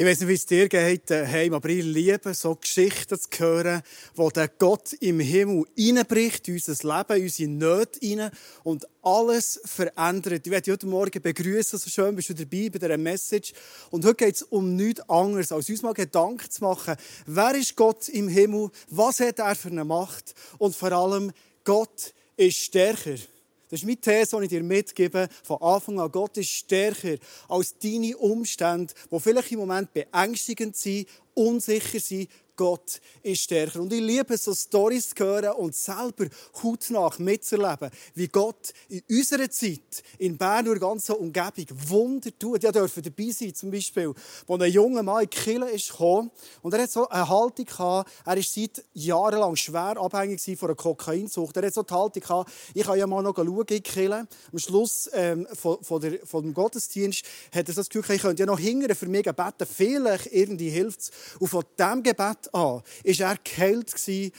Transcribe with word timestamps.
Ich 0.00 0.06
weiß 0.06 0.20
nicht, 0.20 0.28
wie 0.28 0.34
es 0.34 0.46
dir 0.46 0.68
geht, 0.68 1.10
heim, 1.10 1.54
aber 1.54 1.68
ich 1.70 1.84
liebe 1.84 2.32
so 2.32 2.54
Geschichten 2.54 3.18
zu 3.18 3.28
hören, 3.36 3.82
wo 4.14 4.30
der 4.30 4.46
Gott 4.46 4.92
im 5.00 5.18
Himmel 5.18 5.64
reinbricht, 5.76 6.46
in 6.46 6.54
unser 6.54 6.72
Leben, 6.72 7.16
in 7.16 7.24
unsere 7.24 7.48
Nöte 7.50 7.98
rein 8.00 8.30
und 8.62 8.86
alles 9.02 9.60
verändert. 9.64 10.46
Ich 10.46 10.52
werde 10.52 10.62
dich 10.62 10.72
heute 10.74 10.86
Morgen 10.86 11.20
begrüßen, 11.20 11.80
so 11.80 11.90
schön 11.90 12.14
bist 12.14 12.28
du 12.28 12.34
dabei 12.34 12.70
bei 12.70 12.78
dieser 12.78 12.96
Message. 12.96 13.52
Und 13.90 14.04
heute 14.04 14.26
geht 14.26 14.36
es 14.36 14.42
um 14.44 14.76
nichts 14.76 15.00
anderes, 15.10 15.50
als 15.50 15.68
uns 15.68 15.82
mal 15.82 15.94
Gedanken 15.94 16.48
zu 16.48 16.62
machen, 16.62 16.94
wer 17.26 17.56
ist 17.56 17.74
Gott 17.74 18.08
im 18.08 18.28
Himmel, 18.28 18.70
was 18.90 19.18
hat 19.18 19.40
er 19.40 19.56
für 19.56 19.70
eine 19.70 19.84
Macht 19.84 20.32
und 20.58 20.76
vor 20.76 20.92
allem, 20.92 21.32
Gott 21.64 22.14
ist 22.36 22.56
stärker. 22.56 23.16
Das 23.68 23.80
ist 23.80 23.86
meine 23.86 24.00
These, 24.00 24.36
die 24.38 24.44
ich 24.44 24.48
dir 24.48 24.62
mitgebe. 24.62 25.28
Von 25.42 25.60
Anfang 25.60 26.00
an, 26.00 26.10
Gott 26.10 26.36
ist 26.38 26.50
stärker 26.50 27.16
als 27.48 27.76
deine 27.78 28.16
Umstände, 28.16 28.94
die 29.10 29.20
vielleicht 29.20 29.52
im 29.52 29.58
Moment 29.58 29.92
beängstigend 29.92 30.76
sind, 30.76 31.08
unsicher 31.34 32.00
sind. 32.00 32.28
Gott 32.58 33.00
ist 33.22 33.42
stärker. 33.42 33.80
Und 33.80 33.92
ich 33.92 34.00
liebe 34.00 34.36
so 34.36 34.52
Storys 34.52 35.10
zu 35.14 35.24
hören 35.24 35.52
und 35.52 35.76
selber 35.76 36.26
hautnah 36.60 37.10
mitzuerleben, 37.18 37.88
wie 38.14 38.26
Gott 38.26 38.72
in 38.88 39.00
unserer 39.08 39.48
Zeit, 39.48 40.02
in 40.18 40.36
Bern 40.36 40.66
und 40.66 40.72
der 40.72 40.80
ganzen 40.80 41.14
Umgebung, 41.14 41.66
Wunder 41.86 42.30
tut. 42.36 42.64
Ich 42.64 42.70
durfte 42.70 43.00
dabei 43.00 43.30
sein, 43.30 43.54
zum 43.54 43.70
Beispiel, 43.70 44.12
wo 44.46 44.56
ein 44.56 44.72
junger 44.72 45.04
Mann 45.04 45.22
in 45.22 45.30
die 45.30 45.36
Kirche 45.36 45.70
ist 45.70 45.90
gekommen 45.90 46.32
und 46.62 46.74
er 46.74 46.82
hat 46.82 46.90
so 46.90 47.08
eine 47.08 47.28
Haltung 47.28 47.64
gehabt, 47.64 48.10
er 48.26 48.36
ist 48.36 48.52
seit 48.52 48.84
jahrelang 48.92 49.54
schwer 49.54 49.96
abhängig 49.96 50.58
von 50.58 50.68
einer 50.68 50.76
Kokainsucht. 50.76 51.56
Er 51.56 51.66
hat 51.66 51.74
so 51.74 51.84
die 51.84 51.94
Haltung 51.94 52.22
gehabt, 52.22 52.50
ich 52.74 52.82
kann 52.82 52.98
ja 52.98 53.06
mal 53.06 53.22
noch 53.22 53.36
schauen 53.36 53.66
in 53.68 53.82
die. 53.82 54.12
Am 54.12 54.26
Schluss 54.56 55.08
ähm, 55.12 55.46
von, 55.52 55.82
von, 55.82 56.00
der, 56.00 56.26
von 56.26 56.42
dem 56.42 56.54
Gottesdienst 56.54 57.24
hat 57.54 57.68
er 57.68 57.74
das 57.74 57.88
Gefühl, 57.88 58.16
ich 58.16 58.22
könnte 58.22 58.42
ja 58.42 58.46
noch 58.46 58.58
hingern 58.58 58.96
für 58.96 59.06
mich 59.06 59.22
beten, 59.22 59.66
vielleicht 59.72 60.26
irgendwie 60.32 60.70
hilft 60.70 61.00
es. 61.00 61.10
Und 61.38 61.46
von 61.46 61.64
diesem 61.78 62.02
Gebet 62.02 62.47
an 62.52 62.82
war 63.04 63.30
er 63.30 63.36
geheilt 63.42 63.94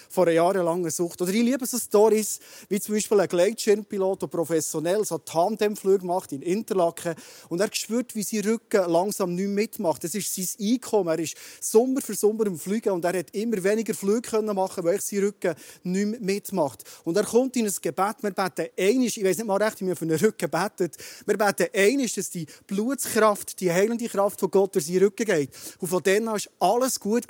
von 0.09 0.27
einer 0.27 0.35
jahrelangen 0.35 0.89
Sucht. 0.91 1.21
Oder 1.21 1.31
ich 1.31 1.43
liebe 1.43 1.65
so 1.65 1.77
Stories, 1.77 2.39
wie 2.67 2.79
zum 2.79 2.95
Beispiel 2.95 3.19
ein 3.19 3.27
Gleitschirmpilot, 3.27 4.21
der 4.21 4.27
professionell 4.27 5.03
so 5.05 5.17
Tandemflüge 5.17 6.05
macht 6.05 6.31
in 6.31 6.41
Interlaken 6.41 7.15
und 7.49 7.61
er 7.61 7.69
spürt, 7.71 8.15
wie 8.15 8.23
sein 8.23 8.41
Rücken 8.41 8.89
langsam 8.89 9.35
nicht 9.35 9.49
mitmacht. 9.49 10.03
Das 10.03 10.15
ist 10.15 10.33
sein 10.33 10.47
Einkommen. 10.59 11.09
Er 11.09 11.19
ist 11.19 11.35
Sommer 11.61 12.01
für 12.01 12.15
Sommer 12.15 12.45
im 12.47 12.57
Fliegen 12.57 12.91
und 12.91 13.05
er 13.05 13.17
hat 13.17 13.31
immer 13.31 13.63
weniger 13.63 13.93
Flüge 13.93 14.41
machen 14.41 14.83
weil 14.83 15.01
sein 15.01 15.19
Rücken 15.19 15.55
nicht 15.83 16.21
mitmacht. 16.21 16.83
Und 17.03 17.17
er 17.17 17.23
kommt 17.23 17.55
in 17.55 17.65
ein 17.65 17.73
Gebet. 17.81 18.15
Wir 18.21 18.31
beten 18.31 18.67
einisch, 18.77 19.17
ich 19.17 19.23
weiß 19.23 19.37
nicht 19.37 19.47
mal 19.47 19.61
recht, 19.61 19.81
wie 19.81 19.87
wir 19.87 19.95
für 19.95 20.05
einen 20.05 20.19
Rücken 20.19 20.49
beten. 20.49 20.91
Wir 21.25 21.37
beten 21.37 21.67
einisch, 21.73 22.13
dass 22.15 22.29
die 22.29 22.45
Blutskraft, 22.67 23.59
die 23.59 23.71
heilende 23.71 24.07
Kraft 24.07 24.39
von 24.39 24.51
Gott 24.51 24.75
durch 24.75 24.85
seinen 24.85 25.03
Rücken 25.03 25.25
geht. 25.25 25.49
Und 25.79 25.87
von 25.87 26.03
dann 26.03 26.27
an 26.27 26.39
war 26.59 26.73
alles 26.73 26.99
gut. 26.99 27.25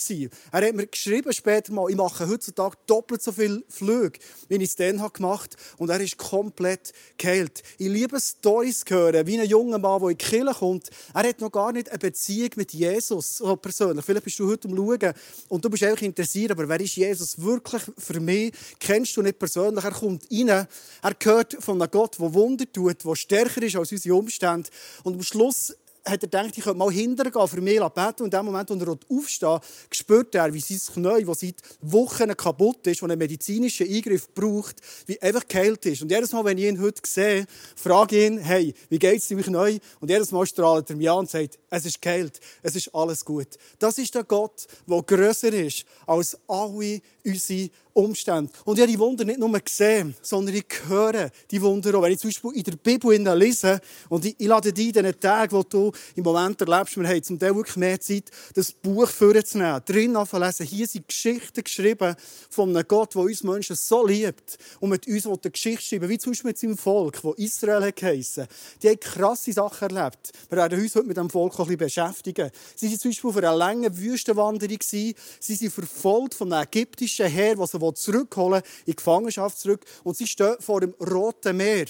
Er 0.52 0.69
hat 0.70 0.75
mir 0.75 0.88
geschrieben 0.88 1.34
später 1.34 1.73
mal, 1.73 1.89
ich 1.89 1.95
mache 1.95 2.28
heutzutage 2.28 2.78
doppelt 2.88 3.22
so 3.22 3.31
viele 3.31 3.64
Flüge, 3.67 4.20
wie 4.48 4.56
ich 4.56 4.64
es 4.64 4.76
dann 4.76 4.98
gemacht 4.98 5.56
habe. 5.56 5.78
Und 5.78 5.89
er 5.89 6.00
ist 6.00 6.17
komplett 6.17 6.94
geheilt. 7.17 7.64
Ich 7.78 7.88
liebe 7.88 8.20
Storys 8.20 8.84
hören, 8.88 9.28
wie 9.28 9.39
ein 9.39 9.48
junger 9.48 9.78
Mann, 9.78 10.00
der 10.02 10.09
in 10.09 10.17
die 10.17 10.26
Kirche 10.26 10.53
kommt. 10.53 10.89
Er 11.14 11.28
hat 11.28 11.42
noch 11.42 11.52
gar 11.52 11.72
nicht 11.72 11.89
eine 11.89 12.00
Beziehung 12.00 12.52
mit 12.56 12.73
Jesus 12.73 13.38
so 13.38 13.56
persönlich. 13.56 14.06
Vielleicht 14.06 14.23
bist 14.23 14.39
du 14.39 14.50
heute 14.50 14.67
am 14.67 14.76
Schauen 14.76 15.14
und 15.50 15.66
du 15.66 15.70
bist 15.70 15.84
einfach 15.84 16.02
interessiert, 16.02 16.52
aber 16.52 16.67
wer 16.70 16.80
ist 16.80 16.95
Jesus 16.95 17.42
wirklich 17.42 17.81
für 17.98 18.20
mich? 18.20 18.54
Kennst 18.80 19.17
du 19.17 19.22
nicht 19.22 19.39
persönlich? 19.39 19.83
Er 19.83 19.92
kommt 19.92 20.26
rein, 20.31 20.67
er 21.02 21.14
gehört 21.17 21.58
von 21.59 21.81
einem 21.81 21.92
Gott, 21.92 22.20
der 22.20 22.33
Wunder 22.33 22.72
tut, 22.72 23.04
der 23.04 23.16
stärker 23.16 23.61
ist 23.61 23.76
als 23.76 23.92
unsere 23.92 24.16
Umstände. 24.16 24.70
Und 25.04 25.16
am 25.16 25.23
Schluss 25.23 25.73
hat 26.09 26.23
er 26.23 26.27
gedacht, 26.27 26.57
ich 26.57 26.63
könnte 26.63 26.77
mal 26.77 26.91
hintergehen, 26.91 27.47
für 27.47 27.61
mich 27.61 27.79
beten. 27.79 28.23
Und 28.23 28.25
in 28.25 28.29
dem 28.31 28.45
Moment, 28.45 28.71
als 28.71 28.81
er 28.81 28.97
aufsteht, 29.09 29.61
spürt 29.91 30.35
er, 30.35 30.53
wie 30.53 30.59
sein 30.59 30.79
Knie, 30.93 31.23
das 31.23 31.39
seit 31.39 31.55
Wochen 31.81 32.35
kaputt 32.35 32.88
ist, 32.88 33.02
und 33.02 33.11
einen 33.11 33.19
medizinischen 33.19 33.88
Eingriff 33.88 34.33
braucht, 34.33 34.77
wie 35.05 35.21
einfach 35.21 35.47
geheilt 35.47 35.86
ist. 35.86 36.02
Und 36.02 36.11
jedes 36.11 36.31
Mal, 36.31 36.45
wenn 36.45 36.58
ich 36.58 36.65
ihn 36.65 36.81
heute 36.81 37.02
sehe, 37.05 37.45
frage 37.75 38.17
ich 38.17 38.27
ihn, 38.27 38.39
hey, 38.39 38.73
wie 38.89 38.99
geht 38.99 39.19
es 39.19 39.27
deinem 39.27 39.43
Knie? 39.43 39.80
Und 39.99 40.09
jedes 40.09 40.31
Mal 40.31 40.45
strahlt 40.45 40.89
er 40.89 40.95
mich 40.95 41.09
an 41.09 41.19
und 41.19 41.30
sagt, 41.30 41.59
es 41.69 41.86
ist 41.86 42.02
geheilt, 42.02 42.39
es 42.64 42.75
ist 42.75 42.93
alles 42.93 43.23
gut. 43.23 43.48
Das 43.77 43.98
ist 43.98 44.15
der 44.15 44.23
Gott, 44.23 44.67
der 44.87 45.02
grösser 45.03 45.53
ist 45.53 45.86
als 46.05 46.37
alle 46.48 47.02
unsere 47.25 47.69
Umstände. 47.94 48.52
Und 48.66 48.77
ich 48.77 48.82
habe 48.82 48.92
die 48.92 49.00
Wunder 49.00 49.26
nicht 49.26 49.39
nur 49.39 49.52
gesehen, 49.60 50.16
sondern 50.22 50.55
ich 50.55 50.66
höre 50.88 51.30
die 51.50 51.61
Wunder 51.61 51.95
auch. 51.95 52.04
Wenn 52.04 52.14
ich 52.14 52.20
zum 52.20 52.30
Beispiel 52.30 52.52
in 52.55 52.64
der 52.64 52.76
Bibel 52.77 53.38
lese, 53.38 53.80
und 54.10 54.26
ich, 54.26 54.36
lade 54.39 54.72
dich 54.72 54.88
in 54.88 54.94
diesen 54.94 55.20
Tagen, 55.20 55.52
wo 55.52 55.64
du 55.64 55.92
im 56.16 56.23
Moment 56.23 56.61
erlebst, 56.61 56.98
wir 56.98 57.08
haben 57.08 57.23
zum 57.23 57.39
Teil 57.39 57.55
wirklich 57.55 57.78
mehr 57.78 57.99
Zeit, 57.99 58.30
das 58.54 58.72
Buch 58.72 59.10
vorzunehmen, 59.10 59.82
drin 59.86 60.14
lesen. 60.14 60.66
Hier 60.66 60.88
sind 60.88 61.08
Geschichten 61.08 61.64
geschrieben 61.64 62.16
von 62.49 62.70
einem 62.70 62.88
Gott, 62.88 63.16
der 63.16 63.22
uns 63.22 63.44
Menschen 63.44 63.76
so 63.76 64.05
liebt 64.05 64.58
und 64.80 64.89
mit 64.89 65.08
uns 65.08 65.26
eine 65.26 65.38
Geschichte 65.38 65.83
schreiben, 65.83 66.10
wie 66.10 66.17
zum 66.17 66.32
Beispiel 66.32 66.49
mit 66.49 66.58
seinem 66.58 66.78
Volk, 66.78 67.22
das 67.22 67.38
Israel 67.38 67.92
geheissen. 67.92 68.48
Die 68.82 68.89
haben 68.89 68.99
krasse 68.99 69.54
Sachen 69.54 69.95
erlebt. 69.95 70.32
Wir 70.49 70.58
werden 70.58 70.80
uns 70.80 70.95
heute 70.95 71.08
mit 71.08 71.17
dem 71.17 71.30
Volk 71.30 71.54
ein 71.60 71.66
bisschen 71.66 71.78
beschäftigen. 71.78 72.52
Sie 72.76 72.88
waren 72.88 72.99
zum 72.99 73.11
Beispiel 73.11 73.30
auf 73.30 73.38
einer 73.38 73.55
langen 73.55 73.98
Wüstenwanderung. 73.98 74.78
Sie 74.82 75.16
sind 75.39 75.73
verfolgt 75.73 76.36
von 76.36 76.52
einem 76.54 76.64
ägyptischen 76.64 77.28
Heer, 77.28 77.55
das 77.55 77.72
sie 77.72 77.80
zurückholen 77.95 78.61
in 78.86 78.95
Gefangenschaft 78.95 79.60
zurück. 79.60 79.86
Und 80.04 80.17
sie 80.17 80.27
stehen 80.27 80.55
vor 80.60 80.82
dem 80.82 80.94
Roten 81.00 81.58
Meer. 81.58 81.86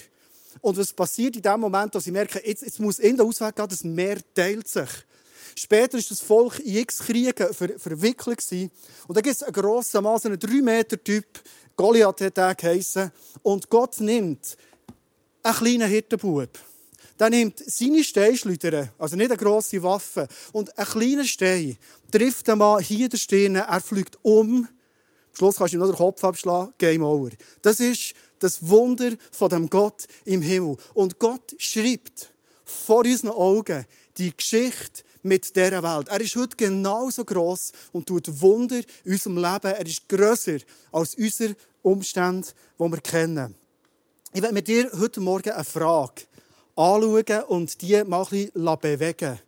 Und 0.62 0.78
was 0.78 0.94
passiert 0.94 1.36
in 1.36 1.42
dem 1.42 1.60
Moment, 1.60 1.94
dass 1.96 2.04
sie 2.04 2.12
merken, 2.12 2.42
jetzt, 2.44 2.64
jetzt 2.64 2.80
muss 2.80 3.00
in 3.00 3.18
der 3.18 3.26
Ausweg 3.26 3.56
gehen, 3.56 3.68
das 3.70 3.84
Meer 3.84 4.18
teilt 4.34 4.68
sich. 4.68 4.90
Später 5.56 5.98
ist 5.98 6.12
das 6.12 6.22
Volk 6.22 6.60
in 6.60 6.78
x 6.78 7.00
Kriege 7.00 7.54
ver 7.54 7.78
verwickelt 7.78 8.46
Und 9.08 9.18
da 9.18 9.22
gibt 9.22 9.36
es 9.36 9.44
einen 9.44 9.54
grossen 9.54 10.04
Mann, 10.04 10.20
einen 10.24 10.38
3-Meter-Typ, 10.38 11.26
Goliath 11.76 12.22
hat 12.22 12.38
er 12.38 12.56
geheissen. 12.56 13.12
Und 13.42 13.70
Gott 13.70 14.00
nimmt 14.00 14.58
einen 15.44 15.56
kleinen 15.56 15.90
Hirtenbub. 15.90 16.50
Der 17.20 17.30
nimmt 17.30 17.62
seine 17.66 18.04
Steinschleuder, 18.04 18.94
also 18.98 19.18
nicht 19.18 19.32
eine 19.32 19.38
grosse 19.38 19.84
Waffe, 19.84 20.28
und 20.54 20.78
einen 20.78 20.88
kleinen 20.88 21.26
Stein 21.26 21.78
trifft 22.12 22.48
den 22.48 22.58
Mann 22.58 22.82
hier 22.82 23.10
der 23.10 23.18
Stirn, 23.18 23.56
er 23.56 23.82
fliegt 23.82 24.18
um, 24.22 24.68
am 25.32 25.36
Schluss 25.36 25.58
kannst 25.58 25.74
du 25.74 25.78
ihm 25.78 25.82
noch 25.82 25.90
den 25.90 25.96
Kopf 25.96 26.24
abschlagen, 26.24 26.74
Game 26.78 27.04
over. 27.04 27.30
Das 27.62 27.80
ist 27.80 28.14
das 28.40 28.68
Wunder 28.68 29.12
von 29.32 29.50
dem 29.50 29.70
Gott 29.70 30.08
im 30.26 30.42
Himmel. 30.42 30.78
Und 30.94 31.20
Gott 31.20 31.56
schreibt 31.58 32.32
vor 32.66 33.06
unseren 33.06 33.32
Augen 33.32 33.86
die 34.18 34.36
Geschichte 34.36 35.04
mit 35.24 35.56
dieser 35.56 35.84
Welt. 35.84 36.08
Er 36.08 36.22
ist 36.22 36.36
heute 36.36 36.56
genauso 36.56 37.26
groß 37.26 37.72
und 37.92 38.08
tut 38.08 38.42
Wunder 38.42 38.82
in 39.04 39.14
unserem 39.14 39.38
Leben. 39.38 39.68
Er 39.68 39.86
ist 39.86 40.08
grösser 40.08 40.58
als 40.92 41.16
unsere 41.16 41.56
Umstände, 41.82 42.48
die 42.78 42.84
wir 42.84 43.02
kennen. 43.02 43.56
Ich 44.34 44.42
werde 44.42 44.54
mit 44.54 44.68
dir 44.68 44.90
heute 45.00 45.20
Morgen 45.22 45.52
eine 45.52 45.64
Frage 45.64 46.24
anschauen 46.76 47.44
und 47.48 47.82
die 47.82 48.04
mal 48.04 48.26
ein 48.32 48.52
bisschen 48.52 48.80
bewegen. 48.80 49.40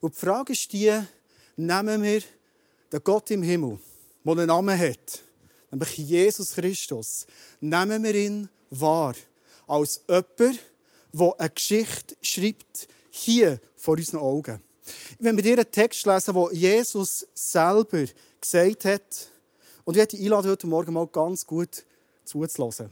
Und 0.00 0.14
die 0.14 0.18
Frage 0.18 0.52
ist 0.52 0.72
die, 0.72 0.92
nehmen 1.56 2.02
wir 2.02 2.22
den 2.92 3.04
Gott 3.04 3.30
im 3.30 3.42
Himmel, 3.42 3.78
der 4.24 4.32
einen 4.32 4.46
Namen 4.46 4.78
hat, 4.78 5.20
nämlich 5.70 5.96
Jesus 5.96 6.54
Christus, 6.54 7.26
nehmen 7.60 8.02
wir 8.02 8.14
ihn 8.14 8.48
wahr 8.70 9.14
als 9.66 10.02
jemand, 10.08 10.60
der 11.12 11.34
eine 11.38 11.50
Geschichte 11.50 12.16
schreibt, 12.22 12.88
hier 13.10 13.60
vor 13.76 13.96
unseren 13.96 14.20
Augen. 14.20 14.62
Wenn 15.18 15.36
wir 15.36 15.42
dir 15.42 15.54
einen 15.54 15.70
Text 15.70 16.06
lesen, 16.06 16.34
wo 16.34 16.50
Jesus 16.50 17.26
selber 17.34 18.04
gesagt 18.40 18.84
hat, 18.84 19.28
und 19.84 19.94
ich 19.94 19.98
werde 19.98 20.16
dich 20.16 20.24
einladen, 20.24 20.50
heute 20.50 20.66
Morgen 20.66 20.92
mal 20.92 21.06
ganz 21.06 21.44
gut 21.46 21.84
zuzulassen. 22.24 22.90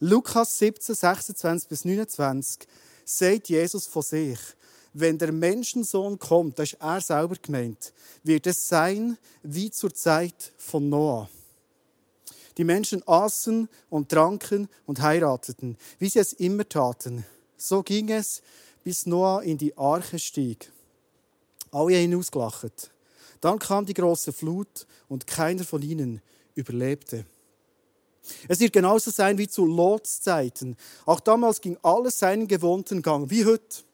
Lukas 0.00 0.58
17, 0.58 0.94
26 0.94 1.68
bis 1.68 1.84
29 1.84 2.68
sagt 3.04 3.48
Jesus 3.48 3.86
von 3.86 4.02
sich, 4.02 4.38
wenn 4.98 5.18
der 5.18 5.30
Menschensohn 5.30 6.18
kommt, 6.18 6.58
das 6.58 6.72
ist 6.72 6.80
er 6.80 7.00
selber 7.02 7.36
gemeint, 7.40 7.92
wird 8.22 8.46
es 8.46 8.66
sein 8.66 9.18
wie 9.42 9.70
zur 9.70 9.92
Zeit 9.92 10.52
von 10.56 10.88
Noah. 10.88 11.28
Die 12.56 12.64
Menschen 12.64 13.06
aßen 13.06 13.68
und 13.90 14.08
tranken 14.08 14.68
und 14.86 15.02
heirateten, 15.02 15.76
wie 15.98 16.08
sie 16.08 16.20
es 16.20 16.32
immer 16.32 16.66
taten. 16.66 17.26
So 17.58 17.82
ging 17.82 18.10
es, 18.10 18.42
bis 18.84 19.04
Noah 19.04 19.42
in 19.42 19.58
die 19.58 19.76
Arche 19.76 20.18
stieg. 20.18 20.72
Alle 21.70 21.96
hinausgelacht. 21.96 22.90
Dann 23.42 23.58
kam 23.58 23.84
die 23.84 23.92
große 23.92 24.32
Flut 24.32 24.86
und 25.08 25.26
keiner 25.26 25.64
von 25.64 25.82
ihnen 25.82 26.22
überlebte. 26.54 27.26
Es 28.48 28.60
wird 28.60 28.72
genauso 28.72 29.10
sein 29.10 29.36
wie 29.36 29.46
zu 29.46 29.66
Lots 29.66 30.22
Zeiten. 30.22 30.76
Auch 31.04 31.20
damals 31.20 31.60
ging 31.60 31.76
alles 31.82 32.18
seinen 32.18 32.48
gewohnten 32.48 33.02
Gang, 33.02 33.28
wie 33.30 33.44
heute. 33.44 33.85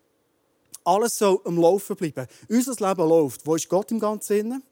Alles 0.85 1.19
soll 1.19 1.41
am 1.45 1.59
Laufen 1.59 1.97
bleiben. 1.97 2.27
Unser 2.49 2.89
Leben 2.89 3.09
läuft. 3.09 3.47
Wo 3.47 3.55
ist 3.55 3.69
Gott 3.69 3.91
im 3.91 4.01
ganzen 4.01 4.27
Sinne? 4.27 4.63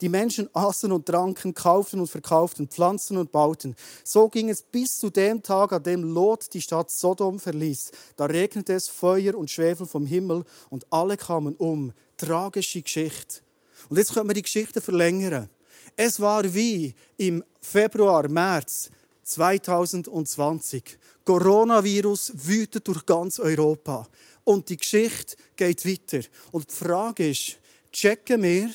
Die 0.00 0.08
Menschen 0.08 0.48
aßen 0.52 0.92
und 0.92 1.06
tranken, 1.06 1.54
kauften 1.54 1.98
und 1.98 2.06
verkauften, 2.06 2.68
pflanzten 2.68 3.16
und 3.16 3.32
bauten. 3.32 3.74
So 4.04 4.28
ging 4.28 4.48
es 4.48 4.62
bis 4.62 4.98
zu 4.98 5.10
dem 5.10 5.42
Tag, 5.42 5.72
an 5.72 5.82
dem 5.82 6.04
Lot 6.04 6.52
die 6.54 6.62
Stadt 6.62 6.90
Sodom 6.90 7.40
verließ. 7.40 7.90
Da 8.16 8.26
regnete 8.26 8.74
es 8.74 8.86
Feuer 8.86 9.34
und 9.34 9.50
Schwefel 9.50 9.86
vom 9.86 10.06
Himmel 10.06 10.44
und 10.70 10.86
alle 10.90 11.16
kamen 11.16 11.56
um 11.56 11.92
tragische 12.16 12.82
Geschichte. 12.82 13.40
Und 13.88 13.96
jetzt 13.96 14.14
können 14.14 14.28
wir 14.28 14.34
die 14.34 14.42
Geschichte 14.42 14.80
verlängern. 14.80 15.48
Es 15.96 16.20
war 16.20 16.44
wie 16.54 16.94
im 17.16 17.42
Februar, 17.60 18.28
März 18.28 18.90
2020. 19.24 20.98
Coronavirus 21.24 22.32
wütet 22.34 22.86
durch 22.86 23.04
ganz 23.04 23.38
Europa. 23.40 24.06
Und 24.48 24.70
die 24.70 24.78
Geschichte 24.78 25.36
geht 25.56 25.84
weiter. 25.84 26.26
Und 26.52 26.70
die 26.70 26.74
Frage 26.74 27.28
ist, 27.28 27.58
checken 27.92 28.42
wir, 28.42 28.70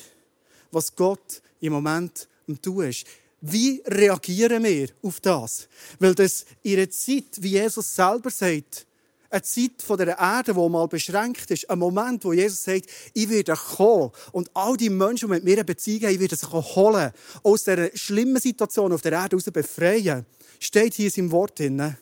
was 0.70 0.94
Gott 0.94 1.42
im 1.58 1.72
Moment 1.72 2.28
am 2.46 2.62
tun 2.62 2.84
ist? 2.84 3.04
Wie 3.40 3.82
reagieren 3.84 4.62
wir 4.62 4.90
auf 5.02 5.18
das? 5.18 5.66
Weil 5.98 6.14
das 6.14 6.44
in 6.62 6.78
einer 6.78 6.88
Zeit, 6.90 7.24
wie 7.40 7.48
Jesus 7.48 7.92
selber 7.92 8.30
sagt, 8.30 8.86
eine 9.28 9.42
Zeit 9.42 9.82
von 9.84 9.98
der 9.98 10.16
Erde, 10.16 10.54
die 10.54 10.68
mal 10.68 10.86
beschränkt 10.86 11.50
ist, 11.50 11.68
ein 11.68 11.80
Moment, 11.80 12.24
wo 12.24 12.32
Jesus 12.32 12.62
sagt, 12.62 12.86
ich 13.12 13.28
werde 13.28 13.56
kommen 13.56 14.12
und 14.30 14.48
all 14.54 14.76
die 14.76 14.90
Menschen, 14.90 15.26
die 15.26 15.34
mit 15.34 15.42
mir 15.42 15.54
eine 15.54 15.64
Beziehung 15.64 16.04
haben, 16.04 16.14
ich 16.14 16.20
werde 16.20 16.36
sie 16.36 16.46
holen, 16.46 17.10
aus 17.42 17.64
dieser 17.64 17.90
schlimmen 17.96 18.40
Situation 18.40 18.92
auf 18.92 19.02
der 19.02 19.14
Erde 19.14 19.36
heraus 19.36 19.50
befreien, 19.52 20.24
steht 20.60 20.94
hier 20.94 21.06
in 21.06 21.10
seinem 21.10 21.32
Wort 21.32 21.58
drin. 21.58 21.96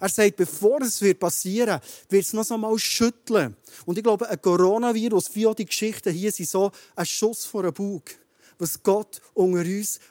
Er 0.00 0.08
sagt, 0.08 0.36
bevor 0.36 0.80
es 0.80 1.00
passieren 1.18 1.80
wird, 1.80 1.82
wird 2.08 2.24
es 2.24 2.32
noch 2.32 2.50
einmal 2.50 2.78
schütteln. 2.78 3.54
Und 3.84 3.98
ich 3.98 4.02
glaube, 4.02 4.28
ein 4.28 4.40
Coronavirus, 4.40 5.34
wie 5.34 5.46
auch 5.46 5.54
die 5.54 5.66
Geschichten 5.66 6.12
hier, 6.12 6.32
sind 6.32 6.48
so 6.48 6.72
ein 6.96 7.06
Schuss 7.06 7.44
vor 7.44 7.62
den 7.62 7.74
Bug 7.74 8.02
was 8.60 8.82
Gott 8.82 9.20
unter 9.34 9.64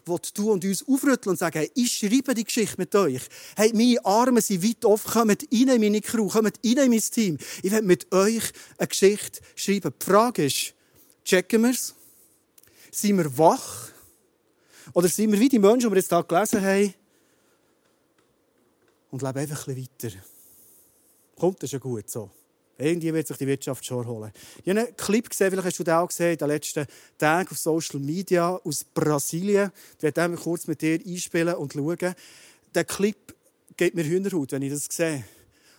uns 0.08 0.34
tun 0.34 0.54
und 0.54 0.66
uns 0.66 0.88
aufrütteln 0.88 1.32
und 1.32 1.38
sagen, 1.38 1.60
hey, 1.60 1.72
ich 1.76 1.94
schreibe 1.94 2.34
die 2.34 2.44
Geschichte 2.44 2.76
mit 2.78 2.94
euch. 2.96 3.22
Hey, 3.56 3.72
meine 3.74 4.04
Arme 4.04 4.42
sind 4.42 4.64
weit 4.64 4.84
offen, 4.86 5.12
kommt 5.12 5.44
rein 5.54 5.68
in 5.68 5.80
meine 5.80 6.02
Crew, 6.02 6.28
kommt 6.28 6.60
rein 6.66 6.78
in 6.78 6.90
mein 6.90 7.00
Team. 7.00 7.38
Ich 7.62 7.72
will 7.72 7.82
mit 7.84 8.12
euch 8.12 8.44
eine 8.78 8.88
Geschichte 8.88 9.42
schreiben. 9.56 9.94
Die 10.00 10.06
Frage 10.06 10.46
ist, 10.46 10.74
checken 11.24 11.62
wir 11.62 11.72
es? 11.72 11.94
Sind 12.92 13.18
wir 13.18 13.38
wach? 13.38 13.90
Oder 14.94 15.08
sind 15.08 15.32
wir 15.32 15.40
wie 15.40 15.50
die 15.50 15.60
Menschen, 15.60 15.90
die 15.90 15.92
wir 15.92 15.98
jetzt 15.98 16.10
hier 16.10 16.24
gelesen 16.24 16.62
haben, 16.64 16.94
und 19.12 19.22
leben 19.22 19.40
einfach 19.40 19.68
ein 19.68 19.78
weiter? 19.78 20.16
Kommt 21.38 21.64
das 21.64 21.72
schon 21.72 21.80
gut 21.80 22.10
so? 22.10 22.30
Irgendwie 22.78 23.14
wird 23.14 23.28
sich 23.28 23.38
die 23.38 23.48
Wirtschaft 23.48 23.86
schon 23.86 24.08
holen. 24.08 24.32
Ich 24.64 24.70
habe 24.70 24.80
einen 24.80 24.96
Clip 24.96 25.30
gesehen, 25.30 25.52
vielleicht 25.52 25.68
hast 25.68 25.80
du 25.80 25.84
den 25.84 25.96
auch 25.96 26.08
gesehen, 26.08 26.32
in 26.32 26.38
den 26.38 26.48
letzten 26.48 26.86
Tagen 27.18 27.50
auf 27.50 27.58
Social 27.58 28.00
Media 28.00 28.56
aus 28.56 28.86
Brasilien. 28.86 29.72
Ich 29.98 30.04
werde 30.04 30.22
den 30.22 30.38
kurz 30.38 30.66
mit 30.66 30.82
dir 30.82 30.98
einspielen 31.06 31.56
und 31.56 31.74
schauen. 31.74 32.16
Der 32.74 32.86
Clip 32.86 33.36
gibt 33.76 33.96
mir 33.96 34.06
Hühnerhaut, 34.06 34.54
wenn 34.54 34.62
ich 34.62 34.72
das 34.72 34.88
sehe. 34.90 35.26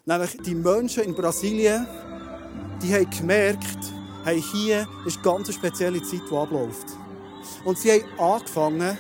Nämlich 0.05 0.37
die 0.45 0.55
Menschen 0.55 1.05
in 1.05 1.15
Brasilien, 1.15 1.87
die 2.83 2.95
haben 2.95 3.09
gemerkt, 3.09 3.79
hey, 4.25 4.43
hier 4.53 4.87
ist 5.07 5.17
eine 5.17 5.25
ganz 5.25 5.55
spezielle 5.55 6.03
Zeit, 6.03 6.23
die 6.31 6.35
abläuft. 6.35 6.87
Und 7.65 7.79
sie 7.79 7.93
haben 7.93 8.19
angefangen, 8.19 8.99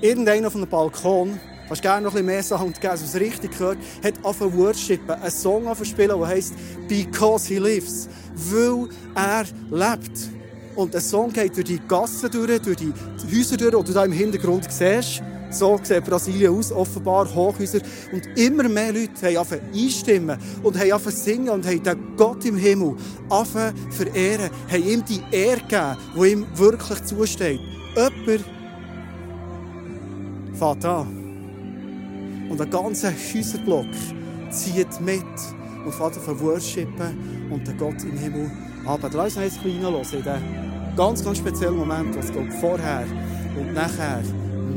irgendeiner 0.00 0.46
auf 0.46 0.54
einem 0.54 0.68
Balkon 0.68 1.40
Kannst 1.66 1.82
gerne 1.82 2.02
noch 2.02 2.10
ein 2.10 2.14
bisschen 2.14 2.26
mehr 2.26 2.42
Sound 2.42 2.80
geben, 2.80 2.90
als 2.90 3.02
es 3.02 3.14
richtig 3.14 3.52
gehört. 3.52 3.78
Hat 4.02 4.14
angefangen 4.18 4.54
worshipen, 4.54 5.10
einen 5.10 5.30
Song 5.30 5.66
angefangen 5.66 5.86
spielen, 5.86 6.18
der 6.18 6.28
heisst 6.28 6.54
«Because 6.88 7.48
he 7.48 7.58
lives». 7.58 8.08
Weil 8.50 8.88
er 9.14 9.44
lebt. 9.70 10.30
Und 10.76 10.92
der 10.92 11.00
Song 11.00 11.32
geht 11.32 11.56
durch 11.56 11.64
die 11.64 11.80
Gassen 11.86 12.30
durch, 12.30 12.60
durch 12.60 12.76
die 12.76 12.92
Häuser 13.32 13.56
durch, 13.56 13.84
die 13.84 13.92
du 13.92 13.92
hier 13.92 14.04
im 14.04 14.12
Hintergrund 14.12 14.70
siehst. 14.70 15.22
So 15.50 15.78
sieht 15.82 16.04
Brasilien 16.04 16.52
aus, 16.52 16.72
offenbar 16.72 17.32
Hochhäuser. 17.32 17.78
Und 18.12 18.26
immer 18.36 18.68
mehr 18.68 18.92
Leute 18.92 19.26
haben 19.26 19.36
angefangen 19.36 19.62
einstimmen 19.72 20.38
und 20.64 20.76
haben 20.76 20.92
angefangen 20.92 21.16
singen 21.16 21.48
und 21.50 21.66
haben 21.66 21.82
den 21.82 22.16
Gott 22.16 22.44
im 22.44 22.56
Himmel 22.56 22.96
angefangen 23.30 23.74
verehren, 23.90 24.50
haben 24.70 24.88
ihm 24.88 25.04
die 25.04 25.22
Ehre 25.30 25.60
gegeben, 25.60 25.96
die 26.16 26.28
ihm 26.32 26.46
wirklich 26.56 27.04
zusteht. 27.04 27.60
Jemand 27.94 28.44
fährt 30.58 30.84
an 30.84 31.23
und 32.54 32.60
ein 32.60 32.70
ganzer 32.70 33.10
Häuserblock 33.10 33.88
zieht 34.48 35.00
mit 35.00 35.24
und 35.84 35.92
fährt 35.92 36.16
auf 36.16 36.40
worshipen 36.40 37.48
und 37.50 37.66
den 37.66 37.76
Gott 37.76 38.00
im 38.04 38.16
Himmel 38.16 38.48
haben. 38.86 39.10
Lass 39.12 39.36
uns 39.36 39.38
ein 39.38 39.62
bisschen 39.62 40.18
in 40.18 40.22
den 40.22 40.94
ganz, 40.96 41.24
ganz 41.24 41.38
speziellen 41.38 41.76
Moment, 41.76 42.16
was 42.16 42.32
Gott 42.32 42.52
vorher 42.60 43.06
und 43.58 43.74
nachher 43.74 44.22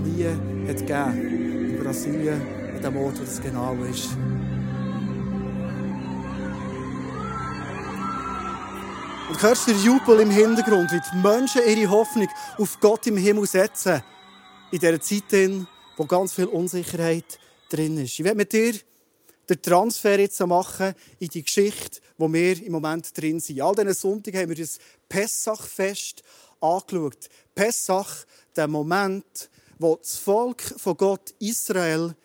nie 0.04 0.26
hat 0.68 0.78
gegeben 0.78 1.76
in 1.76 1.84
Brasilien, 1.84 2.42
an 2.76 2.82
dem 2.82 2.98
Ort, 2.98 3.20
wo 3.20 3.24
das 3.24 3.40
genau 3.40 3.76
ist. 3.84 4.10
Und 9.30 9.40
hörst 9.40 9.68
du 9.68 9.72
den 9.74 9.84
Jubel 9.84 10.22
im 10.22 10.32
Hintergrund, 10.32 10.92
wie 10.92 11.02
die 11.14 11.18
Menschen 11.18 11.62
ihre 11.68 11.92
Hoffnung 11.92 12.28
auf 12.58 12.80
Gott 12.80 13.06
im 13.06 13.18
Himmel 13.18 13.46
setzen, 13.46 14.02
in 14.72 14.80
dieser 14.80 15.00
Zeit, 15.00 15.68
wo 15.96 16.06
ganz 16.06 16.34
viel 16.34 16.46
Unsicherheit 16.46 17.38
drin 17.70 17.98
ist. 17.98 18.20
Ich 18.20 18.24
werde 18.24 18.38
mit 18.38 18.54
dir 18.54 18.74
den 19.50 19.62
Transfer 19.62 20.20
jetzt 20.20 20.40
machen 20.42 20.94
in 21.20 21.30
die 21.30 21.44
Geschichte, 21.44 22.02
wo 22.18 22.32
wir 22.32 22.62
im 22.64 22.72
Moment 22.72 23.18
drin 23.18 23.40
sind. 23.40 23.62
All 23.62 23.76
diesen 23.76 23.94
Sonntag 23.94 24.36
haben 24.36 24.50
wir 24.50 24.56
das 24.56 24.78
Pessachfest 25.08 26.22
angeschaut. 26.60 27.30
Pessach, 27.56 28.26
der 28.56 28.68
Moment, 28.68 29.50
wo 29.80 29.96
das 29.96 30.18
Volk 30.18 30.62
von 30.62 30.98
Gott 30.98 31.34
Israel 31.40 32.16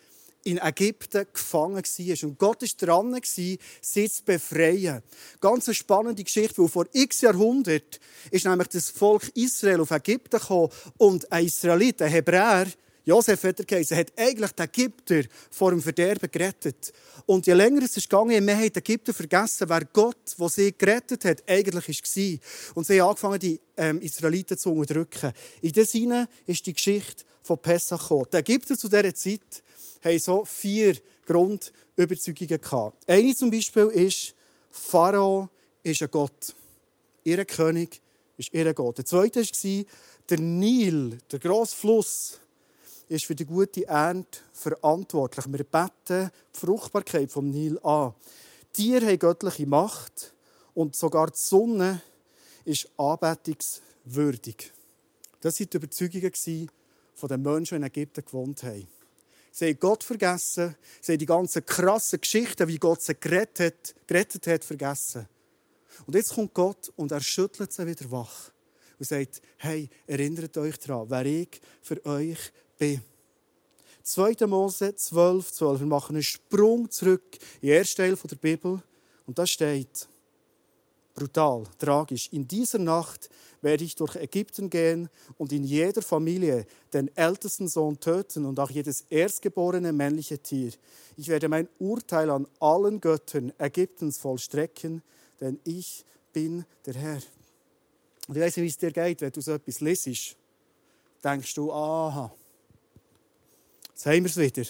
in 0.45 0.59
Ägypten 0.59 1.27
gefangen 1.33 1.77
war. 1.77 2.29
Und 2.29 2.39
Gott 2.39 2.63
war 2.63 2.87
dran, 3.03 3.21
sie 3.23 3.59
zu 3.81 4.25
befreien. 4.25 5.03
Ganz 5.41 5.69
eine 5.69 5.75
spannende 5.75 6.25
Geschichte, 6.25 6.61
weil 6.61 6.69
vor 6.69 6.87
x 6.93 7.21
Jahrhunderten 7.21 8.01
ist 8.31 8.45
nämlich 8.45 8.69
das 8.69 8.91
Volk 8.91 9.31
Israel 9.35 9.81
auf 9.81 9.93
Ägypten 9.93 10.41
gekommen 10.41 10.71
und 10.99 11.31
ein 11.31 11.47
Israelit, 11.47 12.03
ein 12.03 12.11
Hebräer, 12.11 12.67
Josef 13.05 13.43
hat 13.43 13.59
er 13.59 13.65
geheißen, 13.65 13.97
hat 13.97 14.13
eigentlich 14.17 14.53
den 14.53 14.65
Ägypter 14.67 15.23
vor 15.51 15.71
dem 15.71 15.83
Verderben 15.83 16.31
gerettet. 16.31 16.93
Und 17.27 17.47
je 17.47 17.55
länger 17.55 17.83
es 17.83 17.97
ist 17.97 18.09
gegangen, 18.09 18.31
je 18.31 18.41
mehr 18.41 18.57
haben 18.57 18.73
die 18.73 18.79
Ägypter 18.79 19.13
vergessen, 19.13 19.69
wer 19.69 19.85
Gott, 19.87 20.39
der 20.39 20.49
sie 20.49 20.73
gerettet 20.77 21.25
hat, 21.25 21.43
eigentlich 21.49 21.89
war. 21.89 22.39
Und 22.77 22.87
sie 22.87 23.01
haben 23.01 23.09
angefangen, 23.09 23.41
die 23.41 23.61
ähm, 23.77 24.01
Israeliten 24.01 24.57
zu 24.57 24.73
unterdrücken. 24.73 25.33
In 25.61 25.73
das 25.73 25.91
hinein 25.91 26.29
ist 26.47 26.65
die 26.67 26.73
Geschichte 26.73 27.25
von 27.43 27.59
Pessach 27.59 28.03
gekommen. 28.03 28.27
Die 28.33 28.37
Ägypter 28.37 28.79
zu 28.79 28.89
dieser 28.89 29.15
Zeit 29.15 29.63
haben 30.05 30.19
so 30.19 30.45
vier 30.45 30.97
Grundüberzeugungen 31.27 32.61
gehabt. 32.61 33.09
Eine 33.09 33.35
zum 33.35 33.51
Beispiel 33.51 33.87
ist, 33.87 34.35
Pharao 34.71 35.49
ist 35.83 36.03
ein 36.03 36.11
Gott. 36.11 36.55
Ihr 37.25 37.45
König 37.45 38.01
ist 38.37 38.53
ihr 38.53 38.73
Gott. 38.75 38.99
Der 38.99 39.05
zweite 39.05 39.41
war, 39.41 39.85
der 40.29 40.41
Nil, 40.41 41.19
der 41.31 41.39
grosse 41.39 41.77
Fluss, 41.77 42.41
ist 43.09 43.25
für 43.25 43.35
die 43.35 43.45
gute 43.45 43.87
Ernte 43.87 44.41
verantwortlich. 44.53 45.47
Wir 45.49 45.65
beten 45.65 46.31
die 46.55 46.59
Fruchtbarkeit 46.59 47.31
vom 47.31 47.51
Nil 47.51 47.79
an. 47.83 48.15
Tiere 48.73 49.07
haben 49.07 49.19
göttliche 49.19 49.67
Macht 49.67 50.33
und 50.75 50.97
sogar 50.97 51.29
die 51.29 51.37
Sonne 51.37 52.03
ist 52.65 52.89
anbetungswürdig. 52.97 54.73
Das 55.41 55.59
waren 55.59 55.69
die 55.71 55.77
Überzeugungen 55.77 56.71
von 57.15 57.29
den 57.29 57.43
Menschen, 57.43 57.75
die 57.75 57.77
in 57.77 57.83
Ägypten 57.83 58.25
gewohnt 58.25 58.63
haben. 58.63 58.87
Sie 59.51 59.67
haben 59.67 59.79
Gott 59.79 60.03
vergessen. 60.03 60.75
Sie 61.01 61.13
haben 61.13 61.19
die 61.19 61.27
ganzen 61.27 61.67
krassen 61.67 62.21
Geschichten, 62.21 62.67
wie 62.69 62.79
Gott 62.79 63.03
sie 63.03 63.15
gerettet 63.15 63.95
gerettet 64.07 64.47
hat 64.47 64.65
vergessen. 64.65 65.29
Und 66.07 66.15
jetzt 66.15 66.35
kommt 66.35 66.55
Gott 66.55 66.91
und 66.97 67.13
er 67.13 67.21
schüttelt 67.21 67.73
sie 67.73 67.87
wieder 67.87 68.11
wach 68.11 68.51
und 68.99 69.07
sagt, 69.07 69.43
hey, 69.59 69.91
erinnert 70.07 70.57
euch 70.57 70.79
daran, 70.79 71.11
wer 71.11 71.27
ich 71.27 71.61
für 71.83 72.05
euch 72.07 72.39
bin. 72.83 73.01
2. 74.03 74.45
Mose 74.49 74.97
12, 74.97 75.53
12. 75.53 75.81
Wir 75.81 75.87
machen 75.87 76.17
einen 76.17 76.23
Sprung 76.25 76.91
zurück 76.91 77.39
in 77.61 77.69
den 77.69 77.79
ersten 77.79 77.97
Teil 77.99 78.17
der 78.17 78.37
Bibel. 78.37 78.83
Und 79.25 79.39
da 79.39 79.47
steht, 79.47 80.09
brutal, 81.15 81.63
tragisch, 81.79 82.29
in 82.33 82.49
dieser 82.49 82.81
Nacht 82.81 83.31
werde 83.61 83.85
ich 83.85 83.95
durch 83.95 84.17
Ägypten 84.17 84.69
gehen 84.69 85.09
und 85.39 85.53
in 85.53 85.63
jeder 85.63 86.03
Familie 86.03 86.67
den 86.93 87.17
ältesten 87.17 87.69
Sohn 87.69 88.01
töten 88.01 88.45
und 88.47 88.59
auch 88.59 88.71
jedes 88.71 89.03
erstgeborene 89.09 89.93
männliche 89.93 90.41
Tier. 90.41 90.73
Ich 91.17 91.29
werde 91.29 91.49
mein 91.49 91.69
Urteil 91.79 92.31
an 92.31 92.49
allen 92.59 93.01
Göttern 93.01 93.53
Ägyptens 93.59 94.19
vollstrecken, 94.19 95.03
denn 95.41 95.61
ich 95.63 96.05
bin 96.33 96.65
der 96.85 96.95
Herr. 96.95 97.23
Und 98.27 98.37
ich 98.37 98.43
weiß 98.43 98.57
nicht, 98.57 98.65
wie 98.65 98.71
es 98.71 98.79
dir 98.79 98.91
geht, 98.91 99.21
wenn 99.21 99.31
du 99.31 99.41
so 99.41 99.53
etwas 99.53 99.81
lesest. 99.81 100.37
Denkst 101.23 101.55
du, 101.55 101.73
aha, 101.73 102.35
Jetzt 103.93 104.07
haben 104.07 104.25
wir 104.25 104.27
es 104.27 104.37
wieder. 104.37 104.69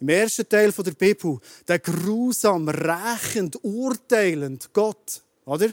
Im 0.00 0.08
ersten 0.08 0.48
Teil 0.48 0.70
der 0.70 0.92
Bibel, 0.92 1.40
der 1.66 1.78
grausam, 1.80 2.68
rächend, 2.68 3.58
urteilend 3.62 4.72
Gott. 4.72 5.22
Oder? 5.44 5.72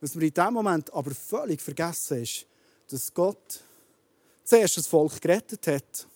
Was 0.00 0.14
wir 0.14 0.28
in 0.28 0.34
diesem 0.34 0.54
Moment 0.54 0.92
aber 0.92 1.12
völlig 1.12 1.62
vergessen 1.62 2.22
ist, 2.22 2.46
dass 2.88 3.12
Gott 3.12 3.60
zuerst 4.44 4.76
das 4.76 4.86
Volk 4.86 5.20
gerettet 5.20 5.66
hat. 5.66 6.06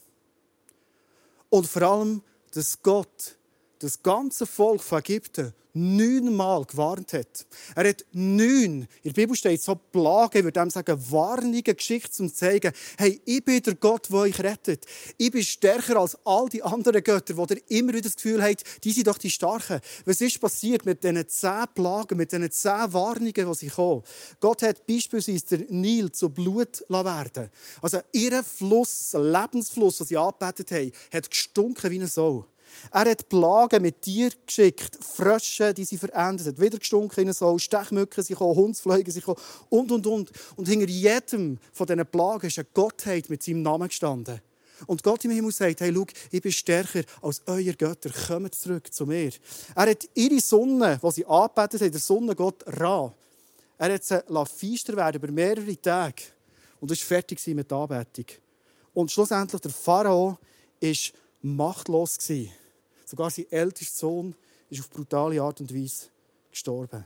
Und 1.48 1.66
vor 1.66 1.82
allem, 1.82 2.22
dass 2.52 2.80
Gott 2.82 3.36
das 3.78 4.02
ganze 4.02 4.46
Volk 4.46 4.82
von 4.82 4.98
Ägypten 5.00 5.54
neunmal 5.74 6.64
gewarnt 6.64 7.12
hat. 7.12 7.46
Er 7.74 7.88
hat 7.88 8.04
neun, 8.12 8.82
in 8.82 8.88
der 9.02 9.12
Bibel 9.12 9.36
steht 9.36 9.62
so 9.62 9.74
Plagen, 9.74 10.38
ich 10.38 10.44
würde 10.44 10.70
sagen, 10.70 11.10
warnige 11.10 11.74
Geschichten, 11.74 12.24
um 12.24 12.28
zu 12.28 12.34
zeigen, 12.34 12.72
hey, 12.98 13.20
ich 13.24 13.44
bin 13.44 13.62
der 13.62 13.74
Gott, 13.74 14.10
der 14.10 14.18
euch 14.18 14.38
rettet. 14.40 14.84
Ich 15.16 15.30
bin 15.30 15.42
stärker 15.42 15.96
als 15.96 16.18
all 16.24 16.48
die 16.48 16.62
anderen 16.62 17.02
Götter, 17.02 17.36
wo 17.36 17.46
ihr 17.48 17.60
immer 17.68 17.92
wieder 17.92 18.02
das 18.02 18.16
Gefühl 18.16 18.42
habt, 18.42 18.84
die 18.84 18.92
sind 18.92 19.06
doch 19.06 19.18
die 19.18 19.30
Starken. 19.30 19.80
Was 20.04 20.20
ist 20.20 20.40
passiert 20.40 20.84
mit 20.84 21.02
diesen 21.02 21.28
zehn 21.28 21.64
Plagen, 21.74 22.16
mit 22.16 22.32
diesen 22.32 22.50
zehn 22.50 22.92
Warnungen, 22.92 23.32
die 23.32 23.54
sie 23.54 23.68
kommen? 23.68 24.02
Gott 24.40 24.62
hat 24.62 24.86
beispielsweise 24.86 25.58
den 25.58 25.80
Nil 25.80 26.12
zu 26.12 26.28
Blut 26.28 26.84
werden 26.88 27.50
Also 27.80 28.00
ihr 28.12 28.42
Fluss, 28.42 29.12
Lebensfluss, 29.12 29.98
den 29.98 30.06
sie 30.06 30.16
angebetet 30.16 30.70
haben, 30.70 30.92
hat 31.12 31.30
gestunken 31.30 31.90
wie 31.90 31.96
eine 31.96 32.06
Sau. 32.06 32.46
Er 32.90 33.10
hat 33.10 33.28
Plagen 33.28 33.82
mit 33.82 34.02
Tieren 34.02 34.34
geschickt, 34.46 34.98
Frösche, 35.02 35.74
die 35.74 35.84
sie 35.84 35.98
verändert 35.98 36.46
hat, 36.46 36.60
wieder 36.60 36.78
gestunken 36.78 37.32
so, 37.32 37.58
Stechmücken 37.58 38.22
sind 38.22 38.36
gekommen, 38.36 38.56
Hundsfliegen 38.56 39.12
sind 39.12 39.26
und, 39.68 39.92
und, 39.92 40.06
und. 40.06 40.30
Und 40.56 40.68
hinter 40.68 40.88
jedem 40.88 41.58
von 41.72 41.86
diesen 41.86 42.06
Plagen 42.06 42.46
ist 42.46 42.58
eine 42.58 42.68
Gottheit 42.72 43.30
mit 43.30 43.42
seinem 43.42 43.62
Namen 43.62 43.88
gestanden. 43.88 44.40
Und 44.86 45.02
Gott 45.02 45.24
im 45.24 45.30
Himmel 45.30 45.52
sagt, 45.52 45.80
hey, 45.80 45.92
schau, 45.94 46.06
ich 46.30 46.42
bin 46.42 46.52
stärker 46.52 47.02
als 47.20 47.42
euer 47.46 47.72
Götter, 47.74 48.10
kommt 48.26 48.54
zurück 48.54 48.92
zu 48.92 49.06
mir. 49.06 49.30
Er 49.74 49.90
hat 49.90 50.08
ihre 50.14 50.40
Sonne, 50.40 50.98
die 51.02 51.10
sie 51.12 51.26
angebetet 51.26 51.82
haben, 51.82 51.92
der 51.92 52.00
Sonnengott 52.00 52.64
Ra, 52.66 53.14
er 53.82 53.94
hat 53.94 54.04
sie 54.04 54.20
feister 54.20 54.96
werden 54.96 55.20
über 55.20 55.32
mehrere 55.32 55.76
Tage. 55.76 56.22
Und 56.80 56.90
war 56.90 56.96
fertig 56.96 57.44
mit 57.48 57.68
der 57.68 57.78
Anbetung. 57.78 58.26
Und 58.94 59.10
schlussendlich, 59.10 59.60
der 59.60 59.72
Pharao 59.72 60.38
war 60.80 60.96
machtlos. 61.42 62.18
Sogar 63.12 63.28
sein 63.28 63.44
ältester 63.50 63.94
Sohn 63.94 64.34
ist 64.70 64.80
auf 64.80 64.88
brutale 64.88 65.42
Art 65.42 65.60
und 65.60 65.74
Weise 65.74 66.06
gestorben. 66.50 67.04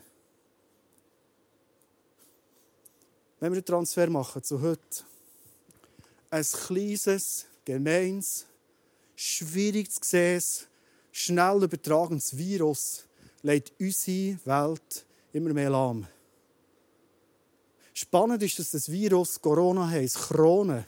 Wenn 3.41 3.51
wir 3.51 3.57
einen 3.57 3.65
Transfer 3.65 4.09
machen 4.09 4.41
zu 4.45 4.63
heute, 4.63 5.03
ein 6.31 6.45
kleines, 6.45 7.47
gemeins, 7.65 8.47
schwierig 9.17 9.91
zu 9.91 9.99
sehen, 10.05 10.45
schnell 11.11 11.65
übertragenes 11.65 12.37
Virus 12.37 13.05
legt 13.43 13.73
unsere 13.81 14.39
Welt 14.45 15.05
immer 15.33 15.53
mehr 15.53 15.71
lahm. 15.71 16.07
Spannend 17.93 18.45
ist, 18.45 18.61
dass 18.61 18.71
das 18.71 18.93
Virus 18.93 19.41
Corona 19.41 19.89
heisst, 19.89 20.19
Krone, 20.19 20.87